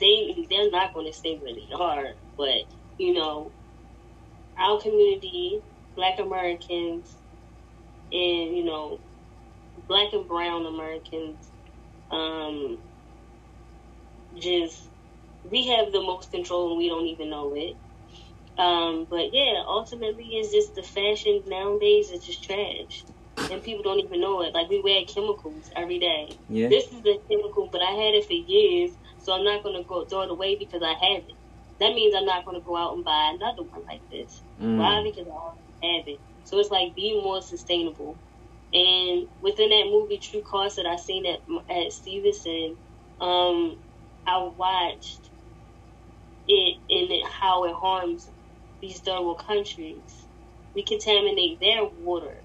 [0.00, 2.62] they they're not going to stay where they are, but
[2.98, 3.52] you know,
[4.58, 5.60] our community,
[5.96, 7.16] Black Americans,
[8.12, 9.00] and you know,
[9.88, 11.50] Black and Brown Americans,
[12.10, 12.78] um,
[14.40, 14.90] just
[15.50, 17.76] we have the most control and we don't even know it.
[18.58, 23.04] Um, but yeah, ultimately, it's just the fashion nowadays is just trash,
[23.50, 24.54] and people don't even know it.
[24.54, 26.38] Like we wear chemicals every day.
[26.48, 26.68] Yeah.
[26.68, 30.06] This is the chemical, but I had it for years, so I'm not gonna go
[30.06, 31.36] throw it away because I have it.
[31.80, 34.42] That means I'm not gonna go out and buy another one like this.
[34.60, 34.78] Mm.
[34.78, 35.02] Why?
[35.04, 36.20] Because I already have it.
[36.44, 38.18] So it's like being more sustainable.
[38.72, 42.76] And within that movie, True Cost that I seen at at Stevenson,
[43.20, 43.76] um,
[44.26, 45.30] I watched
[46.48, 48.28] it and it, how it harms
[48.82, 50.28] these third world countries.
[50.74, 52.44] We contaminate their water.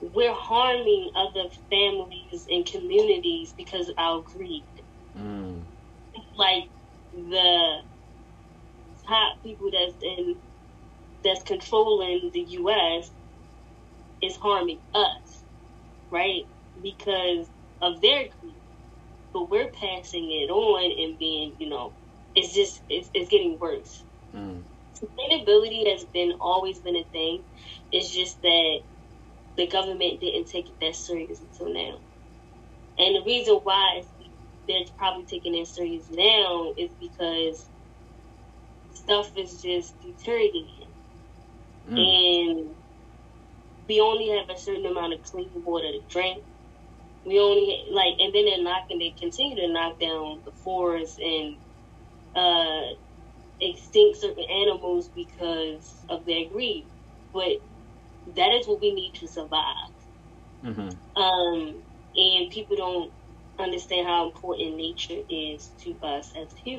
[0.00, 4.66] We're harming other families and communities because of our greed
[5.16, 5.66] Mm.
[6.36, 6.64] like
[7.12, 7.78] the
[9.08, 10.36] top people that's in
[11.24, 13.10] that's controlling the U.S.
[14.22, 15.44] is harming us,
[16.12, 16.42] right?
[16.82, 17.50] Because
[17.82, 18.62] of their greed.
[19.34, 21.94] But we're passing it on and being, you know,
[22.34, 24.04] it's just it's, it's getting worse.
[24.34, 24.62] Mm.
[24.94, 27.42] Sustainability has been always been a thing.
[27.90, 28.80] It's just that
[29.56, 31.98] the government didn't take it that serious until now.
[32.98, 34.02] And the reason why
[34.68, 37.66] they're probably taking it serious now is because
[38.94, 40.86] stuff is just deteriorating.
[41.90, 41.98] Mm.
[41.98, 42.70] And
[43.88, 46.42] we only have a certain amount of clean water to drink.
[47.24, 48.98] We only like, and then they're knocking.
[48.98, 51.56] They continue to knock down the forests and
[52.34, 52.82] uh,
[53.60, 56.84] extinct certain animals because of their greed.
[57.32, 57.60] But
[58.36, 59.90] that is what we need to survive.
[60.64, 61.20] Mm-hmm.
[61.20, 61.74] Um,
[62.14, 63.12] and people don't
[63.58, 66.78] understand how important nature is to us as humans.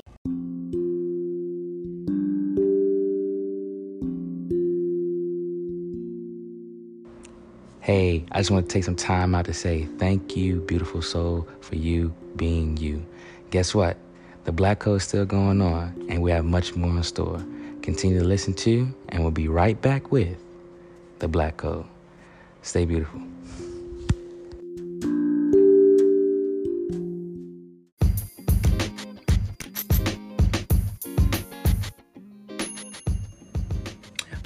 [7.80, 11.46] Hey, I just want to take some time out to say thank you, beautiful soul,
[11.60, 13.04] for you being you.
[13.50, 13.98] Guess what?
[14.44, 17.42] The Black Code is still going on, and we have much more in store.
[17.80, 20.36] Continue to listen to, and we'll be right back with
[21.20, 21.86] the Black Code.
[22.60, 23.22] Stay beautiful.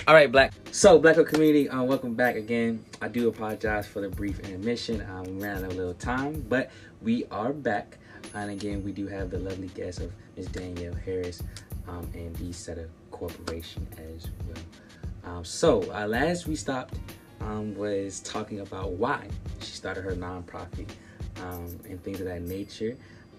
[0.06, 0.52] All right, Black.
[0.70, 2.84] So, Black Code community, uh, welcome back again.
[3.02, 4.98] I do apologize for the brief intermission.
[5.26, 6.70] We ran out of little time, but
[7.02, 7.98] we are back.
[8.34, 10.46] And again, we do have the lovely guest of Ms.
[10.48, 11.42] Danielle Harris
[11.88, 15.34] um, and the Setter Corporation as well.
[15.36, 16.94] Um, so, uh, last we stopped
[17.40, 19.26] um, was talking about why
[19.60, 20.88] she started her nonprofit
[21.42, 22.96] um, and things of that nature.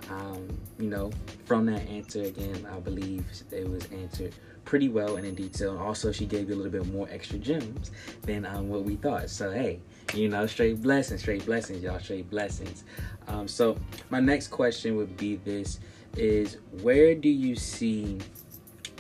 [0.10, 0.48] Um,
[0.80, 1.12] you know,
[1.46, 4.34] from that answer, again, I believe it was answered
[4.70, 5.72] pretty well and in detail.
[5.72, 7.90] And also, she gave you a little bit more extra gems
[8.22, 9.32] than um, what we thought.
[9.32, 9.80] So, hey,
[10.14, 12.84] you know, straight blessings, straight blessings, y'all, straight blessings.
[13.28, 13.78] Um, so,
[14.12, 15.80] my next question would be this
[16.16, 18.20] is where do you see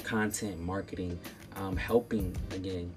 [0.03, 1.19] content marketing
[1.55, 2.91] um, helping, again,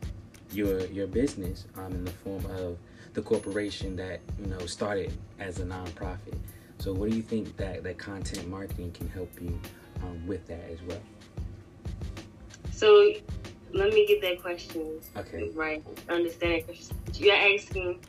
[0.51, 2.79] your your business um, in the form of
[3.13, 6.39] the corporation that you know started as a nonprofit.
[6.79, 9.61] So, what do you think that that content marketing can help you
[10.03, 11.03] um, with that as well?
[12.83, 13.13] So
[13.73, 15.51] let me get that question okay.
[15.55, 15.85] right.
[16.09, 16.65] Understand
[17.15, 18.01] You're asking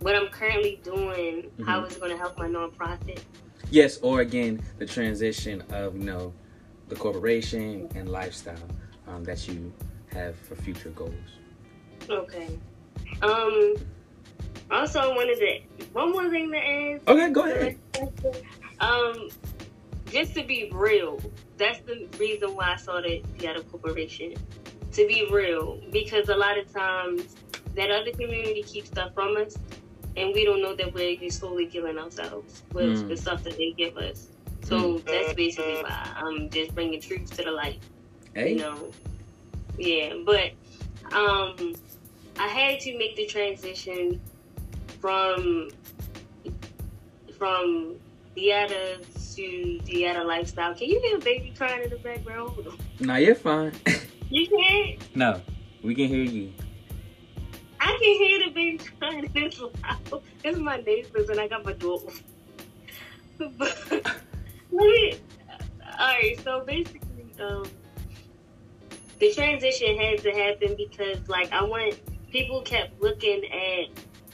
[0.00, 1.62] what I'm currently doing, mm-hmm.
[1.62, 3.20] how is it going to help my nonprofit?
[3.70, 6.32] Yes, or again, the transition of you know
[6.88, 8.56] the corporation and lifestyle
[9.06, 9.72] um, that you
[10.12, 11.14] have for future goals.
[12.08, 12.58] Okay.
[13.22, 13.76] Um.
[14.72, 17.08] Also, I wanted to one more thing to ask.
[17.08, 17.78] Okay, go ahead.
[18.80, 19.28] Um,
[20.10, 21.20] just to be real,
[21.60, 24.34] that's the reason why I started the other Corporation.
[24.92, 27.36] To be real, because a lot of times
[27.76, 29.56] that other community keeps stuff from us,
[30.16, 33.08] and we don't know that we're slowly killing ourselves with mm.
[33.08, 34.28] the stuff that they give us.
[34.64, 35.04] So mm.
[35.04, 37.80] that's basically why I'm just bringing truth to the light.
[38.34, 38.54] Hey.
[38.54, 38.90] You know,
[39.78, 40.50] yeah, but
[41.12, 41.74] um,
[42.38, 44.20] I had to make the transition
[45.00, 45.70] from
[47.38, 47.96] from
[48.40, 48.96] theater
[49.36, 50.74] to Deanna lifestyle.
[50.74, 52.66] Can you hear a baby crying in the background?
[52.98, 53.72] No, you're fine.
[54.32, 55.16] You can't?
[55.16, 55.40] No,
[55.82, 56.52] we can hear you.
[57.80, 59.28] I can hear the baby crying.
[59.34, 60.22] It's loud.
[60.44, 62.00] It's my neighbors and I got my door
[63.58, 65.18] but, let me,
[65.98, 67.64] alright, so basically, um,
[69.18, 71.98] the transition had to happen because, like, I want
[72.30, 73.88] people kept looking at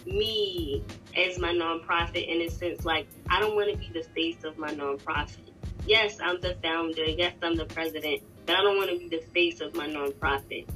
[0.06, 0.84] me
[1.16, 4.58] as my nonprofit in a sense like I don't want to be the face of
[4.58, 5.50] my nonprofit.
[5.86, 7.04] Yes, I'm the founder.
[7.04, 10.66] Yes, I'm the president, but I don't want to be the face of my nonprofit.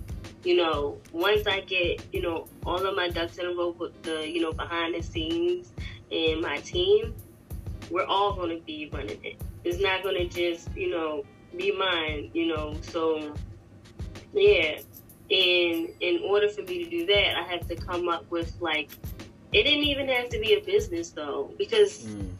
[0.44, 4.00] You know, once I get, you know, all of my ducks in a row with
[4.02, 5.72] the, you know, behind the scenes
[6.10, 7.14] and my team,
[7.90, 9.36] we're all going to be running it.
[9.64, 11.24] It's not going to just, you know,
[11.56, 12.76] be mine, you know.
[12.82, 13.34] So,
[14.32, 14.78] yeah.
[15.30, 18.90] And in order for me to do that, I have to come up with like
[19.52, 22.30] it didn't even have to be a business though, because mm.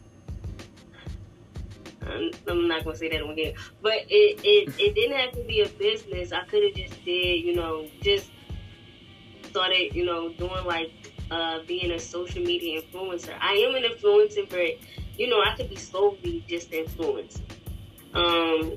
[2.03, 3.55] I'm, I'm, not gonna say that again.
[3.83, 6.33] But it, it it didn't have to be a business.
[6.33, 8.31] I could have just did, you know, just
[9.45, 10.93] started, you know, doing like
[11.31, 13.35] uh, being a social media influencer.
[13.41, 14.79] I am an influencer, but
[15.19, 17.45] you know, I could be solely just influencing.
[18.15, 18.77] Um,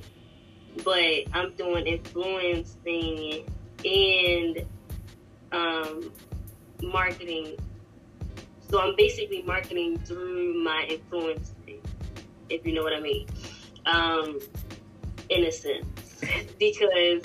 [0.83, 3.45] but I'm doing influencing
[3.85, 4.65] and
[5.51, 6.11] um,
[6.81, 7.57] marketing
[8.73, 11.51] so I'm basically marketing through my influence,
[12.49, 13.27] if you know what I mean,
[13.85, 14.39] um,
[15.29, 16.23] in a sense.
[16.59, 17.21] because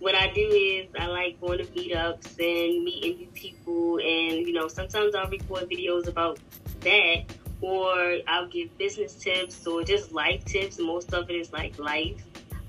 [0.00, 4.52] what I do is I like going to meetups and meeting new people, and you
[4.52, 6.40] know sometimes I'll record videos about
[6.80, 7.22] that,
[7.60, 10.80] or I'll give business tips or just life tips.
[10.80, 12.20] Most of it is like life,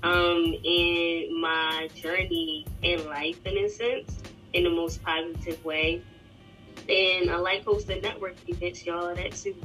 [0.04, 4.20] um, and my journey in life in a sense,
[4.54, 6.04] in the most positive way.
[6.90, 9.14] And I like hosting network events, y'all.
[9.14, 9.56] That too.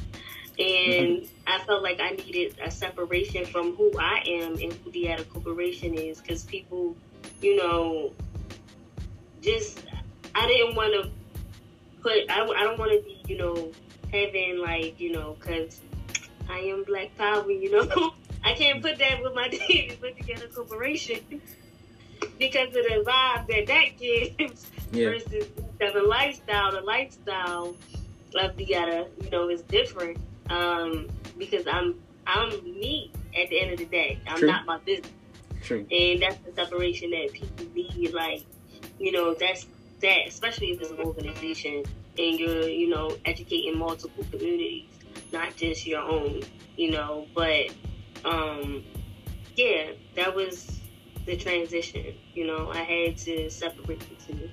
[0.58, 1.26] And mm-hmm.
[1.46, 5.24] I felt like I needed a separation from who I am and who the Ada
[5.24, 6.96] Corporation is because people,
[7.40, 8.12] you know,
[9.40, 9.82] just,
[10.34, 11.10] I didn't want to
[12.02, 13.72] put, I, I don't want to be, you know,
[14.12, 15.80] having like, you know, because
[16.50, 18.12] I am Black Power, you know.
[18.44, 19.48] I can't put that with my
[20.00, 21.40] put together corporation
[22.40, 25.10] because of the vibe that that gives yeah.
[25.10, 25.46] versus
[25.78, 26.72] the lifestyle.
[26.72, 27.76] The lifestyle
[28.34, 31.06] of the other, you know, is different um,
[31.38, 34.18] because I'm I'm me at the end of the day.
[34.26, 34.48] I'm True.
[34.48, 35.12] not my business.
[35.62, 35.86] True.
[35.90, 38.12] And that's the separation that people need.
[38.14, 38.44] Like,
[38.98, 39.66] you know, that's
[40.00, 41.84] that, especially if it's an organization
[42.18, 44.88] and you're, you know, educating multiple communities,
[45.32, 46.42] not just your own,
[46.76, 47.26] you know.
[47.34, 47.66] But
[48.24, 48.82] um,
[49.56, 50.79] yeah, that was
[51.30, 52.14] the transition.
[52.34, 54.50] You know, I had to separate the two.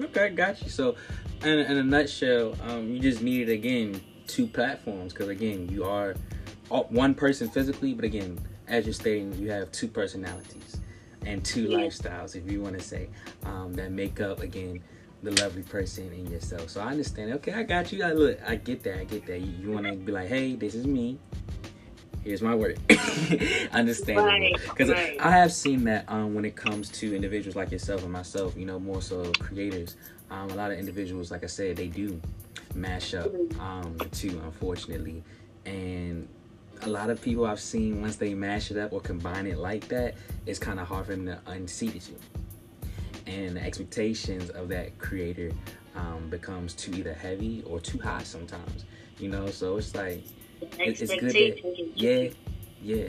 [0.00, 0.68] Okay, got you.
[0.68, 0.96] So,
[1.42, 6.14] in, in a nutshell, um, you just needed again two platforms because again you are
[6.68, 10.76] one person physically but again as you're stating you have two personalities
[11.24, 11.78] and two yeah.
[11.78, 13.08] lifestyles if you want to say
[13.46, 14.82] um, that make up again
[15.22, 18.54] the lovely person in yourself so i understand okay i got you i look i
[18.54, 21.18] get that i get that you, you want to be like hey this is me
[22.24, 22.78] here's my word
[23.72, 25.20] understand because right, right.
[25.20, 28.66] i have seen that um, when it comes to individuals like yourself and myself you
[28.66, 29.96] know more so creators
[30.30, 32.20] um, a lot of individuals like i said they do
[32.74, 35.22] mash up um, the two, unfortunately.
[35.66, 36.28] And
[36.82, 39.88] a lot of people I've seen once they mash it up or combine it like
[39.88, 40.14] that,
[40.46, 42.16] it's kind of hard for them to unseat you.
[43.26, 45.52] And the expectations of that creator
[45.94, 48.84] um, becomes too either heavy or too high sometimes.
[49.18, 50.24] You know, so it's like
[50.78, 52.28] it's good that yeah,
[52.82, 53.08] yeah,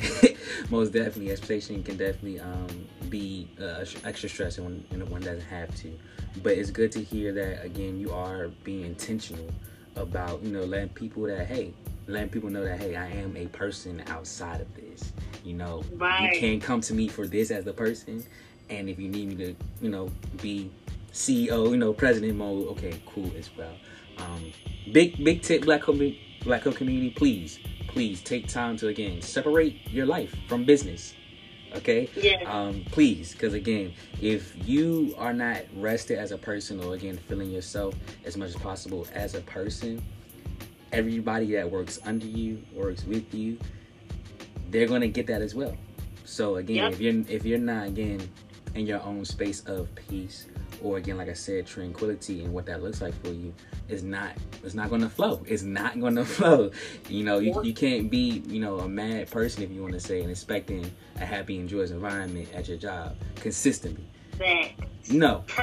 [0.70, 1.32] most definitely.
[1.32, 5.92] Expectation can definitely um, be uh, extra stress when, when one doesn't have to.
[6.42, 8.00] But it's good to hear that again.
[8.00, 9.50] You are being intentional
[9.96, 11.74] about you know letting people that hey,
[12.08, 15.14] letting people know that hey, I am a person outside of this.
[15.44, 16.34] You know, right.
[16.34, 18.24] you can come to me for this as the person,
[18.70, 20.72] and if you need me to, you know, be
[21.14, 23.74] CEO, you know, president mode, okay, cool as well.
[24.18, 24.52] Um,
[24.92, 30.06] big big tip, black community, black community, please please take time to again separate your
[30.06, 31.16] life from business
[31.76, 32.10] okay?
[32.16, 37.18] Yeah um please because again if you are not rested as a person or again
[37.28, 40.02] feeling yourself as much as possible as a person
[40.92, 43.58] everybody that works under you works with you
[44.72, 45.76] they're going to get that as well.
[46.26, 46.94] So again yep.
[46.94, 48.30] if you're if you're not again
[48.80, 50.48] in your own space of peace
[50.82, 53.54] or again like i said tranquility and what that looks like for you
[53.90, 54.32] is not
[54.64, 55.42] it's not gonna flow.
[55.48, 56.72] It's not gonna flow.
[57.10, 60.00] You know you, you can't be you know a mad person if you want to
[60.00, 64.06] say and expecting a happy and joyous environment at your job consistently.
[65.12, 65.44] No.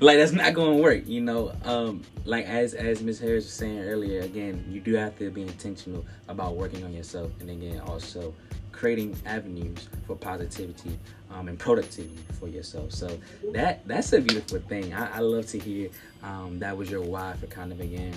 [0.00, 1.52] Like that's not gonna work you know?
[1.64, 5.42] Um like as as miss harris was saying earlier again you do have to be
[5.42, 8.34] intentional about working on yourself and again also
[8.76, 10.98] creating avenues for positivity
[11.30, 12.92] um, and productivity for yourself.
[12.92, 13.18] So
[13.52, 14.92] that that's a beautiful thing.
[14.92, 15.88] I, I love to hear
[16.22, 18.14] um, that was your why for kind of again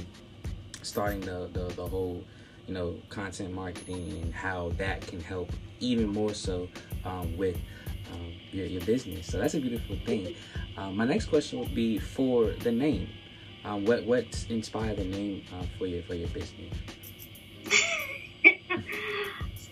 [0.82, 2.24] starting the, the, the whole
[2.68, 6.68] you know content marketing and how that can help even more so
[7.06, 7.58] um, with
[8.14, 9.28] um, your, your business.
[9.28, 10.36] So that's a beautiful thing.
[10.78, 13.10] Um, my next question would be for the name.
[13.64, 16.74] Um, what what inspired the name uh, for your for your business?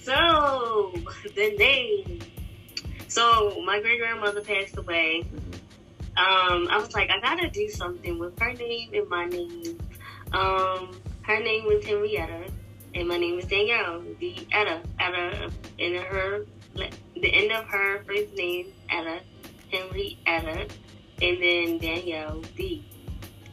[0.08, 0.94] So
[1.36, 2.22] the name.
[3.10, 5.28] So my great grandmother passed away.
[6.16, 9.78] Um, I was like, I gotta do something with her name and my name.
[10.32, 12.50] Um, her name was Henrietta,
[12.96, 14.02] and my name is Danielle.
[14.22, 19.20] The Etta, Etta, in her the end of her first name, Etta,
[19.74, 20.68] Henrietta,
[21.22, 22.86] and then Danielle D.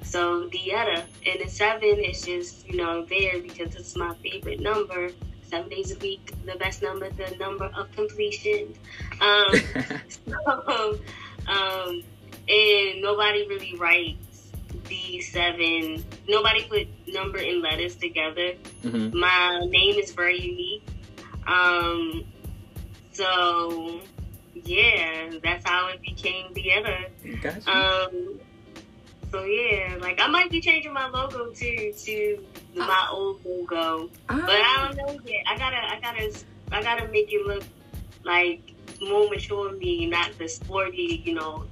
[0.05, 4.61] So the Etta and the seven is just you know there because it's my favorite
[4.61, 5.11] number
[5.51, 8.75] seven days a week, the best number, the number of completion.
[9.21, 9.55] Um,
[10.27, 10.99] so,
[11.47, 12.03] um,
[12.49, 14.51] and nobody really writes
[14.89, 16.05] the seven.
[16.29, 18.55] Nobody put number and letters together.
[18.83, 19.19] Mm-hmm.
[19.19, 20.87] My name is very unique.
[21.47, 22.25] Um,
[23.13, 24.01] so
[24.55, 27.07] yeah, that's how it became the other.
[27.43, 27.71] Gotcha.
[27.71, 28.41] Um,
[29.35, 32.45] so yeah, like I might be changing my logo too to
[32.77, 35.45] my old logo, but I don't know yet.
[35.49, 37.65] I gotta, I gotta, I gotta make it look
[38.23, 38.63] like
[39.03, 41.65] more mature me, not the sporty, you know,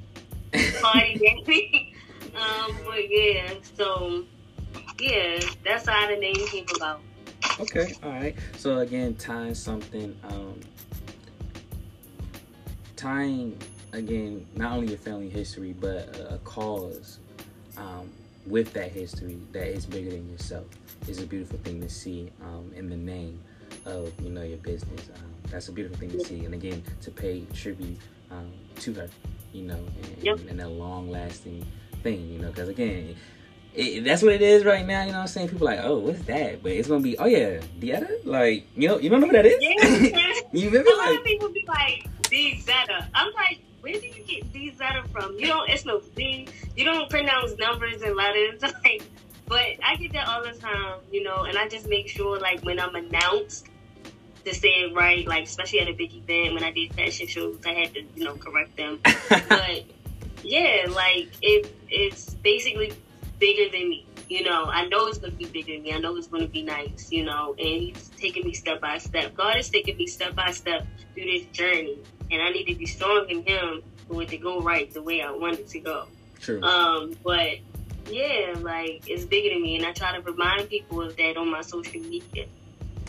[0.81, 1.15] party
[1.47, 1.95] Danny.
[2.35, 4.25] um, but yeah, so
[4.99, 7.01] yeah, that's how the name came about.
[7.61, 8.35] Okay, all right.
[8.57, 10.59] So again, tying something, um,
[12.97, 13.57] tying
[13.93, 17.19] again not only your family history but a, a cause
[17.77, 18.11] um,
[18.47, 20.65] with that history that is bigger than yourself
[21.09, 23.41] is a beautiful thing to see um, in the name
[23.87, 25.09] of you know your business.
[25.17, 27.99] Um, that's a beautiful thing to see, and again to pay tribute
[28.31, 28.51] um,
[28.81, 29.09] to her,
[29.53, 30.39] you know, and, Yep.
[30.49, 31.65] and a long lasting
[32.03, 33.17] thing, you know, because again.
[33.75, 35.49] It, that's what it is right now, you know what I'm saying?
[35.49, 36.63] People are like, oh, what's that?
[36.63, 38.19] But it's gonna be, oh yeah, Dieta?
[38.23, 39.57] Like, you know, you don't know who that is?
[39.63, 40.41] Yeah.
[40.53, 40.91] you remember?
[40.91, 43.09] A lot Like, of people be like, D Zeta.
[43.15, 45.37] I'm like, where do you get these letters from?
[45.39, 46.49] You don't, it's no Z.
[46.77, 48.63] You don't pronounce numbers and letters.
[48.85, 49.03] Like,
[49.47, 52.63] but I get that all the time, you know, and I just make sure, like,
[52.63, 53.67] when I'm announced,
[54.45, 57.59] to say it right, like, especially at a big event, when I did fashion shows,
[57.67, 59.01] I had to, you know, correct them.
[59.29, 59.85] but
[60.43, 62.93] yeah, like, it, it's basically
[63.39, 64.07] bigger than me.
[64.29, 65.93] You know, I know it's going to be bigger than me.
[65.93, 68.99] I know it's going to be nice, you know, and he's taking me step by
[68.99, 69.35] step.
[69.35, 71.99] God is taking me step by step through this journey,
[72.33, 75.23] and I need to be strong in Him for it to go right the way
[75.23, 76.07] I want it to go.
[76.41, 76.63] True.
[76.63, 77.59] Um, but
[78.11, 81.51] yeah, like it's bigger than me, and I try to remind people of that on
[81.51, 82.47] my social media.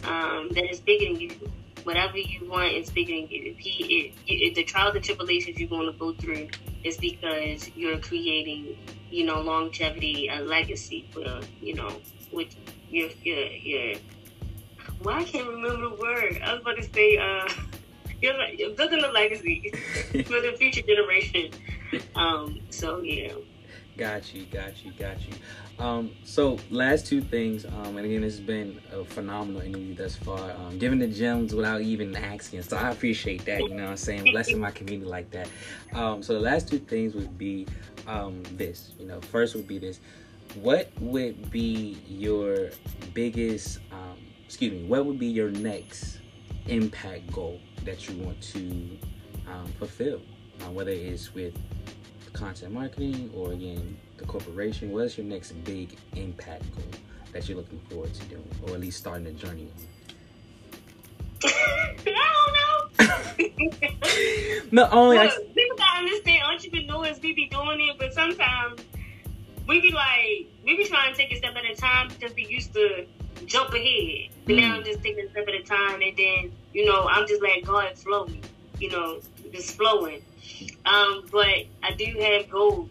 [0.03, 1.51] Um, that it's bigger than you.
[1.83, 3.51] Whatever you want is bigger than you.
[3.51, 6.49] If he, if, if the trials and tribulations you're going to go through
[6.83, 8.77] is because you're creating,
[9.09, 11.89] you know, longevity, a legacy for, you know,
[12.31, 12.55] with
[12.89, 13.95] your your your.
[15.01, 16.41] Well, I can't remember the word.
[16.43, 17.49] I was about to say, uh,
[18.23, 19.71] you're, building a legacy
[20.25, 21.51] for the future generation.
[22.15, 23.33] Um, so yeah.
[23.95, 25.33] Got you, got you, got you.
[25.77, 30.51] Um, so last two things, um, and again, it's been a phenomenal interview thus far.
[30.51, 33.61] Um, giving the gems without even asking, so I appreciate that.
[33.61, 35.47] You know, what I'm saying blessing my community like that.
[35.93, 37.67] Um, so the last two things would be
[38.07, 38.93] um, this.
[38.97, 39.99] You know, first would be this.
[40.55, 42.69] What would be your
[43.13, 43.79] biggest?
[43.91, 44.85] Um, excuse me.
[44.85, 46.19] What would be your next
[46.67, 48.59] impact goal that you want to
[49.47, 50.21] um, fulfill?
[50.61, 51.53] Uh, whether it's with
[52.33, 56.85] content marketing or again the corporation what's your next big impact goal
[57.31, 59.67] that you're looking forward to doing or at least starting a journey
[61.43, 63.45] I don't know.
[64.63, 68.81] on no only I, Look, people gotta understand entrepreneurs we be doing it, but sometimes
[69.67, 72.47] we be like we be trying to take a step at a time because we
[72.47, 73.05] used to
[73.47, 74.29] jump ahead.
[74.45, 74.75] But now.
[74.75, 77.63] I'm just taking a step at a time and then, you know, I'm just letting
[77.63, 78.41] God flow me.
[78.79, 79.19] You know,
[79.51, 80.21] just flowing.
[80.85, 82.89] Um, but I do have goals.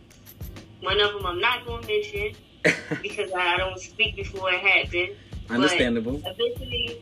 [0.81, 2.35] One of them I'm not gonna mention
[3.03, 5.17] because I don't speak before it happens.
[5.51, 7.01] understandable eventually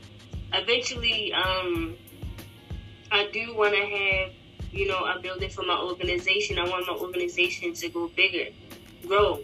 [0.52, 1.96] eventually um
[3.12, 4.32] i do want to have
[4.72, 8.50] you know a building for my organization i want my organization to go bigger
[9.06, 9.40] grow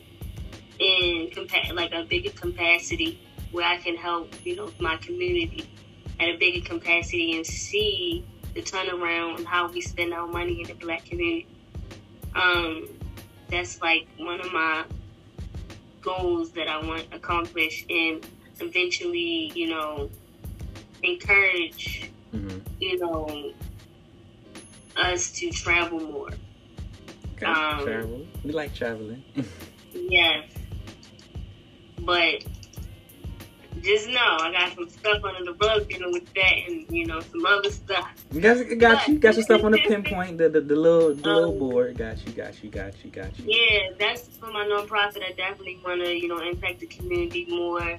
[0.78, 3.20] in compa- like a bigger capacity
[3.57, 5.68] where i can help you know my community
[6.20, 10.66] at a bigger capacity and see the turnaround and how we spend our money in
[10.66, 11.46] the black community
[12.34, 12.88] um
[13.50, 14.84] that's like one of my
[16.00, 18.26] goals that i want accomplished and
[18.61, 20.11] eventually, you know,
[21.02, 23.52] encourage, hmm you know,
[24.96, 26.30] us to travel more.
[27.36, 27.46] okay.
[27.46, 29.24] Um, travel we like traveling
[29.94, 30.48] Yes.
[32.00, 32.44] But
[33.83, 37.20] just know I got some stuff under the rug dealing with that and, you know,
[37.20, 38.12] some other stuff.
[38.33, 41.29] you guys got you got your stuff on the pinpoint the, the, the little the
[41.29, 45.22] little board got you got you got you got you Yeah, that's for my nonprofit.
[45.22, 47.99] I definitely want to, you know, impact the community more,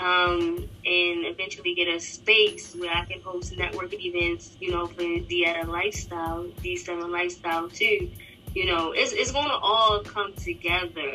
[0.00, 5.02] um, and eventually get a space where I can host networking events, you know, for
[5.02, 8.10] the other lifestyle, the seven lifestyle too.
[8.54, 11.14] You know, it's it's going to all come together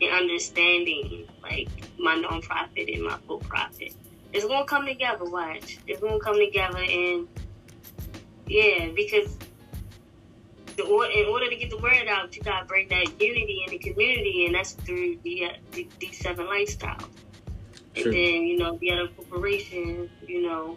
[0.00, 3.94] in understanding like my nonprofit and my for profit.
[4.32, 5.24] It's going to come together.
[5.24, 7.28] Watch, it's going to come together, and
[8.46, 9.36] yeah, because
[10.76, 13.78] the, in order to get the word out, you gotta bring that unity in the
[13.78, 16.96] community, and that's through the uh, the, the seven lifestyle.
[17.94, 18.04] True.
[18.04, 20.76] And then you know the other corporation, you know,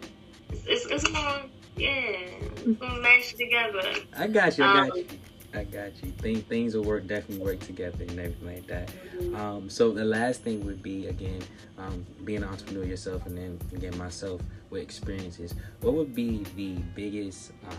[0.50, 3.82] it's it's, it's going yeah, it's gonna match together.
[4.16, 5.06] i got you i got Um, you
[5.54, 8.90] i got you Thing, things will work definitely work together and everything like that.
[9.34, 11.42] Um, so the last thing would be again
[11.78, 14.40] um, being an entrepreneur yourself, and then again myself
[14.70, 15.54] with experiences.
[15.80, 17.78] What would be the biggest um,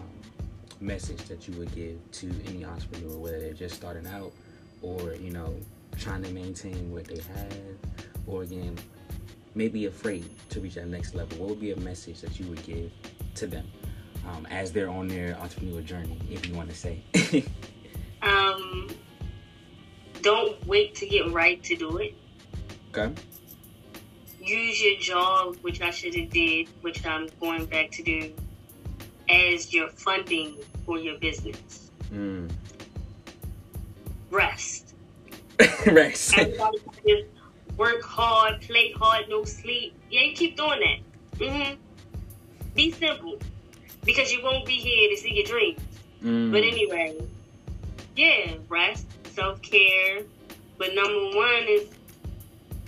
[0.80, 4.32] message that you would give to any entrepreneur, whether they're just starting out,
[4.82, 5.56] or you know
[5.98, 7.78] trying to maintain what they have,
[8.28, 8.78] or again
[9.56, 11.38] maybe afraid to reach that next level?
[11.40, 12.92] What would be a message that you would give
[13.36, 13.66] to them
[14.28, 17.02] um, as they're on their entrepreneurial journey, if you want to say?
[18.22, 18.90] um,
[20.22, 22.16] don't wait to get right to do it.
[22.96, 23.14] Okay.
[24.42, 28.34] Use your job, which I should have did, which I'm going back to do,
[29.30, 31.92] as your funding for your business.
[32.14, 32.52] Mm.
[34.30, 34.94] Rest.
[35.88, 36.38] Rest.
[37.78, 39.96] work hard, play hard, no sleep.
[40.10, 41.40] Yeah, you keep doing that.
[41.40, 41.76] Mm-hmm.
[42.76, 43.40] Be simple,
[44.06, 45.82] because you won't be here to see your dreams.
[46.24, 46.52] Mm.
[46.52, 47.18] But anyway,
[48.16, 50.22] yeah, rest, self care.
[50.78, 51.90] But number one is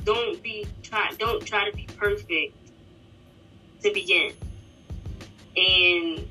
[0.03, 2.55] don't be try don't try to be perfect
[3.81, 4.33] to begin.
[5.55, 6.27] And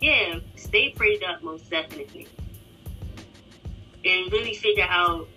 [0.00, 2.26] yeah, stay prayed up most definitely.
[4.04, 5.28] And really figure out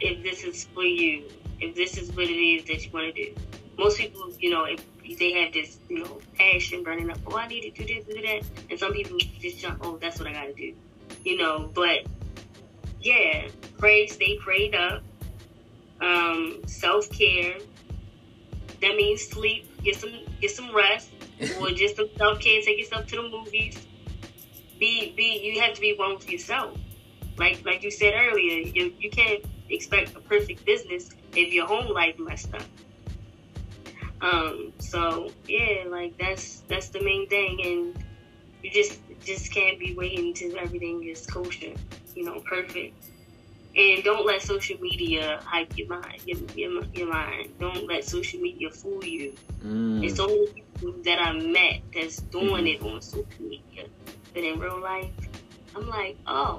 [0.00, 1.24] if this is for you,
[1.60, 3.34] if this is what it is that you want to do.
[3.78, 7.46] Most people, you know, if they have this, you know, passion burning up, oh, I
[7.48, 8.42] need to do this and do that.
[8.70, 10.74] And some people just jump, oh, that's what I got to do.
[11.24, 12.06] You know, but
[13.00, 13.48] yeah,
[13.78, 15.02] pray, stay prayed up.
[16.00, 17.56] Um, self care.
[18.80, 19.68] That means sleep.
[19.82, 21.10] Get some get some rest,
[21.60, 22.62] or just some self care.
[22.62, 23.78] Take yourself to the movies.
[24.78, 25.40] Be be.
[25.42, 26.78] You have to be one with yourself.
[27.36, 31.92] Like like you said earlier, you you can't expect a perfect business if your home
[31.92, 32.62] life messed up.
[34.22, 34.72] Um.
[34.78, 38.04] So yeah, like that's that's the main thing, and
[38.62, 41.72] you just just can't be waiting until everything is kosher,
[42.14, 42.94] you know, perfect.
[43.76, 47.50] And don't let social media hype your mind, your, your, your mind.
[47.60, 49.32] Don't let social media fool you.
[49.64, 50.16] Mm.
[50.16, 52.86] So many people that I met that's doing mm-hmm.
[52.86, 53.84] it on social media,
[54.34, 55.12] but in real life,
[55.76, 56.58] I'm like, oh,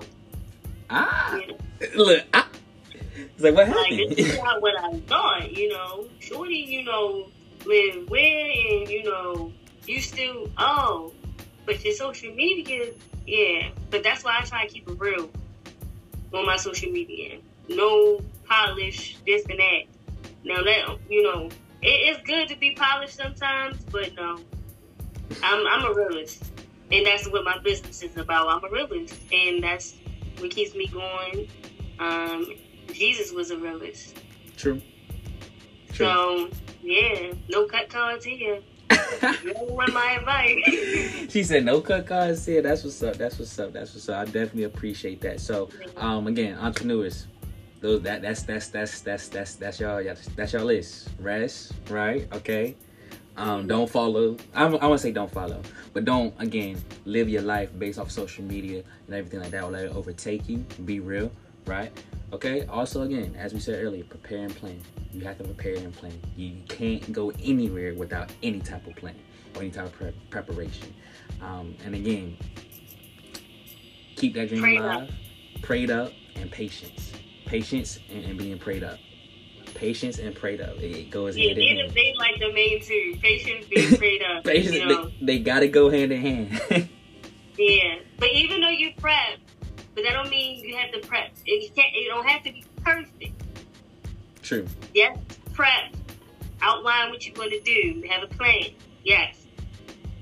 [0.90, 1.58] ah, you know?
[1.96, 2.48] look, ah.
[3.14, 4.00] It's like what happened?
[4.00, 5.52] Like this is not what I thought.
[5.52, 7.28] You know, Shorty, you know,
[7.66, 9.52] live where, and you know,
[9.86, 11.14] you still oh,
[11.66, 12.92] but your social media,
[13.26, 13.70] yeah.
[13.90, 15.30] But that's why I try to keep it real
[16.34, 17.40] on my social media.
[17.70, 19.84] No polish, this and that.
[20.44, 21.50] Now that you know,
[21.82, 24.40] it's good to be polished sometimes, but no,
[25.44, 26.44] I'm I'm a realist,
[26.92, 28.48] and that's what my business is about.
[28.50, 29.96] I'm a realist, and that's
[30.40, 31.48] what keeps me going.
[32.00, 32.48] Um,
[32.92, 34.18] Jesus was a realist.
[34.58, 34.82] True.
[35.94, 36.06] True.
[36.06, 36.50] So
[36.84, 38.60] yeah, no cut cards here.
[39.44, 41.32] you want my advice.
[41.32, 42.62] she said no cut cards here.
[42.62, 43.16] That's what's up.
[43.16, 43.74] That's what's up.
[43.74, 44.20] That's what's up.
[44.20, 45.40] I definitely appreciate that.
[45.40, 47.28] So, um, again, entrepreneurs,
[47.80, 50.04] those that that's that's that's that's that's that's y'all
[50.36, 51.10] that's y'all list.
[51.20, 52.28] Rest, right?
[52.34, 52.76] Okay.
[53.38, 54.38] Um, don't follow.
[54.54, 55.62] I, I want to say don't follow,
[55.94, 59.64] but don't again live your life based off social media and everything like that.
[59.64, 60.58] Or let it overtake you.
[60.86, 61.32] Be real,
[61.66, 61.92] right?
[62.34, 62.66] Okay.
[62.68, 64.80] Also, again, as we said earlier, prepare and plan.
[65.14, 66.14] You have to prepare and plan.
[66.36, 69.16] You can't go anywhere without any type of plan
[69.56, 70.94] or any type of pre- preparation.
[71.42, 72.38] Um, and again,
[74.16, 75.62] keep that dream alive, up.
[75.62, 77.12] prayed up, and patience.
[77.46, 78.98] Patience and, and, being prayed up.
[79.74, 80.78] Patience and prayed up.
[80.78, 81.92] It goes yeah, hand in hand.
[81.94, 83.18] They like the main two.
[83.22, 84.44] Patience, being prayed up.
[84.44, 85.12] Patience, you know?
[85.20, 86.62] they, they got to go hand in hand.
[87.58, 89.40] yeah, but even though you prep,
[89.96, 91.32] but that don't mean you have to prep.
[91.46, 91.88] It can't.
[91.94, 93.44] It don't have to be perfect.
[94.42, 94.66] True.
[94.94, 95.18] Yes.
[95.54, 95.96] Prep.
[96.62, 98.04] Outline what you're going to do.
[98.10, 98.70] Have a plan.
[99.04, 99.36] Yes.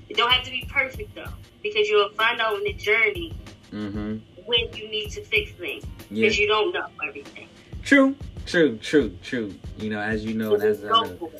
[0.08, 3.32] It don't have to be perfect though, because you'll find out in the journey
[3.72, 4.18] mm-hmm.
[4.44, 6.42] when you need to fix things, because yeah.
[6.42, 7.48] you don't know everything.
[7.84, 8.16] True.
[8.46, 8.76] True.
[8.78, 9.16] True.
[9.22, 9.54] True.
[9.78, 11.30] You know, as you know, and as I know.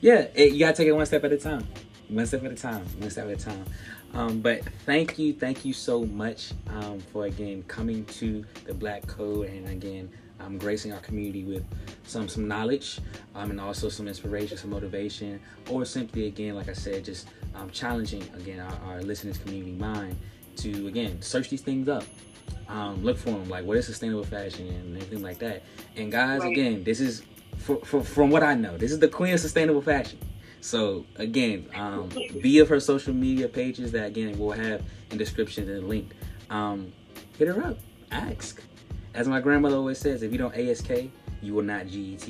[0.00, 1.66] Yeah, it, you gotta take it one step at a time.
[2.08, 2.84] One step at a time.
[2.98, 3.64] One step at a time.
[4.14, 9.06] Um, but thank you, thank you so much um, for again coming to the Black
[9.06, 11.64] Code and again um, gracing our community with
[12.04, 13.00] some some knowledge
[13.34, 15.40] um, and also some inspiration, some motivation,
[15.70, 20.16] or simply again, like I said, just um, challenging again our, our listeners' community mind
[20.56, 22.04] to again search these things up.
[22.68, 25.62] Um, look for them, like what is sustainable fashion and everything like that.
[25.96, 26.52] And guys, right.
[26.52, 27.22] again, this is
[27.56, 30.18] for, for, from what I know, this is the queen of sustainable fashion.
[30.60, 35.88] So again, um, via her social media pages that again we'll have in description and
[35.88, 36.14] linked.
[36.50, 36.92] Um,
[37.38, 37.78] hit her up,
[38.10, 38.62] ask.
[39.14, 40.90] As my grandmother always says, if you don't ASK,
[41.42, 42.28] you will not GET.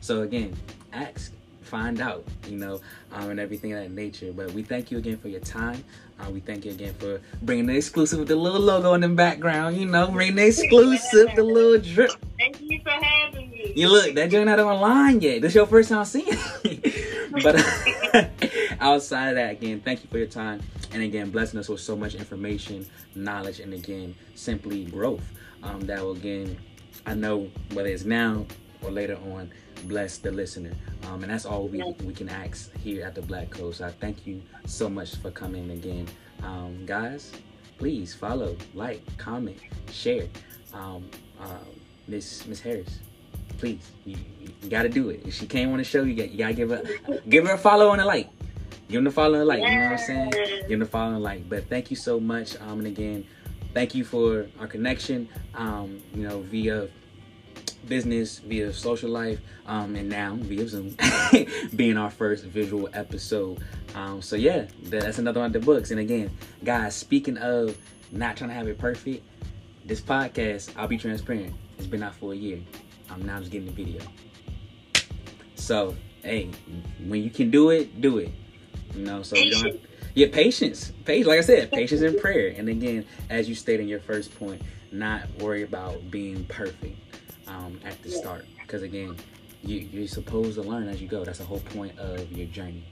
[0.00, 0.56] So again,
[0.92, 2.80] ask, find out, you know,
[3.12, 4.32] um, and everything of that nature.
[4.32, 5.84] But we thank you again for your time.
[6.20, 9.08] Uh, we thank you again for bringing the exclusive with the little logo in the
[9.08, 9.76] background.
[9.76, 12.10] You know, bringing the exclusive, the little drip.
[12.38, 13.72] Thank you for having me.
[13.76, 15.42] You look, that joint not online yet.
[15.42, 16.26] This is your first time seeing
[16.64, 17.04] it.
[17.42, 18.30] but
[18.80, 20.60] outside of that, again, thank you for your time.
[20.92, 25.24] And again, blessing us with so much information, knowledge, and again, simply growth.
[25.62, 26.56] Um, that will again,
[27.06, 28.46] I know whether it's now
[28.82, 29.50] or later on,
[29.84, 30.72] bless the listener.
[31.06, 33.80] Um, and that's all we, we can ask here at the Black Code.
[33.80, 36.06] I thank you so much for coming again.
[36.42, 37.32] Um, guys,
[37.78, 39.58] please follow, like, comment,
[39.90, 40.28] share.
[40.72, 41.08] Um,
[41.40, 41.58] uh,
[42.06, 43.00] Miss Miss Harris,
[43.58, 44.16] please, you,
[44.62, 45.22] you got to do it.
[45.26, 46.82] If she came on the show, you got you got to give her
[47.28, 48.30] give her a follow and a like.
[48.88, 49.60] Give them the follow and a like.
[49.60, 50.30] You know what I'm saying?
[50.30, 51.48] Give them the follow and a like.
[51.48, 52.58] But thank you so much.
[52.60, 53.26] Um, and again,
[53.74, 55.28] thank you for our connection.
[55.54, 56.88] Um, you know, via
[57.86, 60.96] business, via social life, um, and now via Zoom,
[61.76, 63.62] being our first visual episode.
[63.94, 65.90] Um, so yeah, that's another one of the books.
[65.90, 66.30] And again,
[66.64, 67.76] guys, speaking of
[68.12, 69.24] not trying to have it perfect,
[69.84, 71.54] this podcast, I'll be transparent.
[71.78, 72.60] It's been out for a year.
[73.10, 74.02] I'm now just getting the video.
[75.54, 76.50] So, hey,
[77.06, 78.32] when you can do it, do it.
[78.94, 79.80] You know, so you don't have,
[80.14, 80.92] yeah, patience.
[81.04, 82.54] Patience, like I said, patience and prayer.
[82.56, 86.96] And again, as you stated in your first point, not worry about being perfect
[87.46, 88.46] um, at the start.
[88.62, 89.16] Because again,
[89.62, 91.24] you, you're supposed to learn as you go.
[91.24, 92.84] That's the whole point of your journey.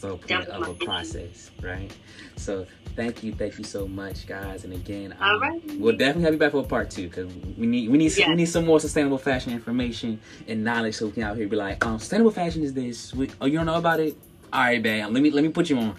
[0.00, 1.90] Whole point of a process, right?
[2.36, 4.64] So thank you, thank you so much, guys.
[4.64, 7.98] And again, um, we'll definitely have you back for part two because we need we
[7.98, 8.28] need yeah.
[8.28, 11.56] we need some more sustainable fashion information and knowledge so we can out here be
[11.56, 13.12] like, um, sustainable fashion is this.
[13.12, 14.16] We, oh, you don't know about it?
[14.52, 15.12] All right, bam.
[15.12, 15.96] Let me let me put you on.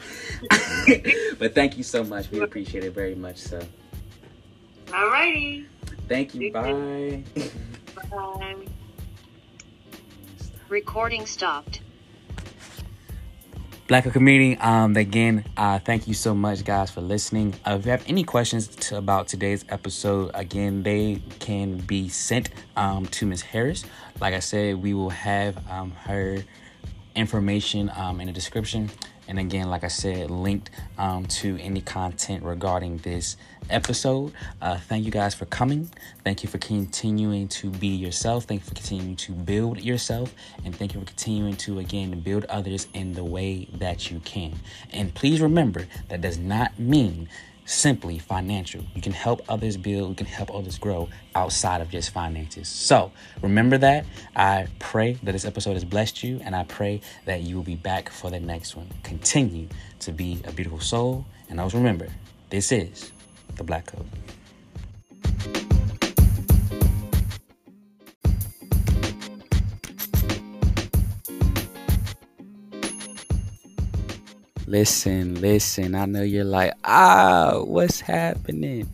[1.37, 2.31] but thank you so much.
[2.31, 3.37] We appreciate it very much.
[3.37, 3.59] So.
[4.93, 5.67] All righty.
[6.07, 6.51] Thank you.
[6.51, 7.23] Bye.
[8.11, 8.55] Bye.
[10.69, 11.81] Recording stopped.
[13.89, 17.55] Black community, um, again, uh, thank you so much, guys, for listening.
[17.65, 22.51] Uh, if you have any questions to, about today's episode, again, they can be sent
[22.77, 23.83] um, to Miss Harris.
[24.21, 26.43] Like I said, we will have um, her
[27.15, 28.91] information um, in the description.
[29.29, 33.37] And again, like I said, linked um, to any content regarding this
[33.69, 34.33] episode.
[34.59, 35.87] Uh, thank you guys for coming.
[36.23, 38.45] Thank you for continuing to be yourself.
[38.45, 40.33] Thank you for continuing to build yourself.
[40.65, 44.55] And thank you for continuing to, again, build others in the way that you can.
[44.91, 47.29] And please remember that does not mean
[47.69, 48.83] simply financial.
[48.95, 52.67] You can help others build, you can help others grow outside of just finances.
[52.67, 53.11] So
[53.41, 54.05] remember that.
[54.35, 57.75] I pray that this episode has blessed you, and I pray that you will be
[57.75, 58.89] back for the next one.
[59.03, 59.67] Continue
[59.99, 62.07] to be a beautiful soul, and always remember
[62.49, 63.11] this is
[63.55, 64.07] the Black Code.
[74.69, 75.95] Listen, listen.
[75.95, 78.87] I know you're like, ah, what's happening?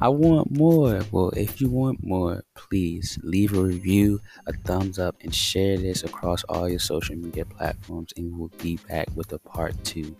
[0.00, 1.02] I want more.
[1.12, 6.02] Well, if you want more, please leave a review, a thumbs up, and share this
[6.02, 8.12] across all your social media platforms.
[8.16, 10.16] And we'll be back with a part two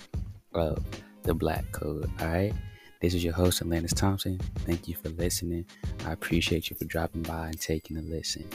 [0.54, 0.80] of
[1.24, 2.08] the Black Code.
[2.20, 2.52] All right.
[3.00, 4.38] This is your host, Alandis Thompson.
[4.58, 5.66] Thank you for listening.
[6.06, 8.48] I appreciate you for dropping by and taking a listen.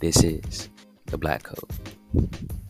[0.00, 0.70] This is
[1.04, 2.62] the Black Code.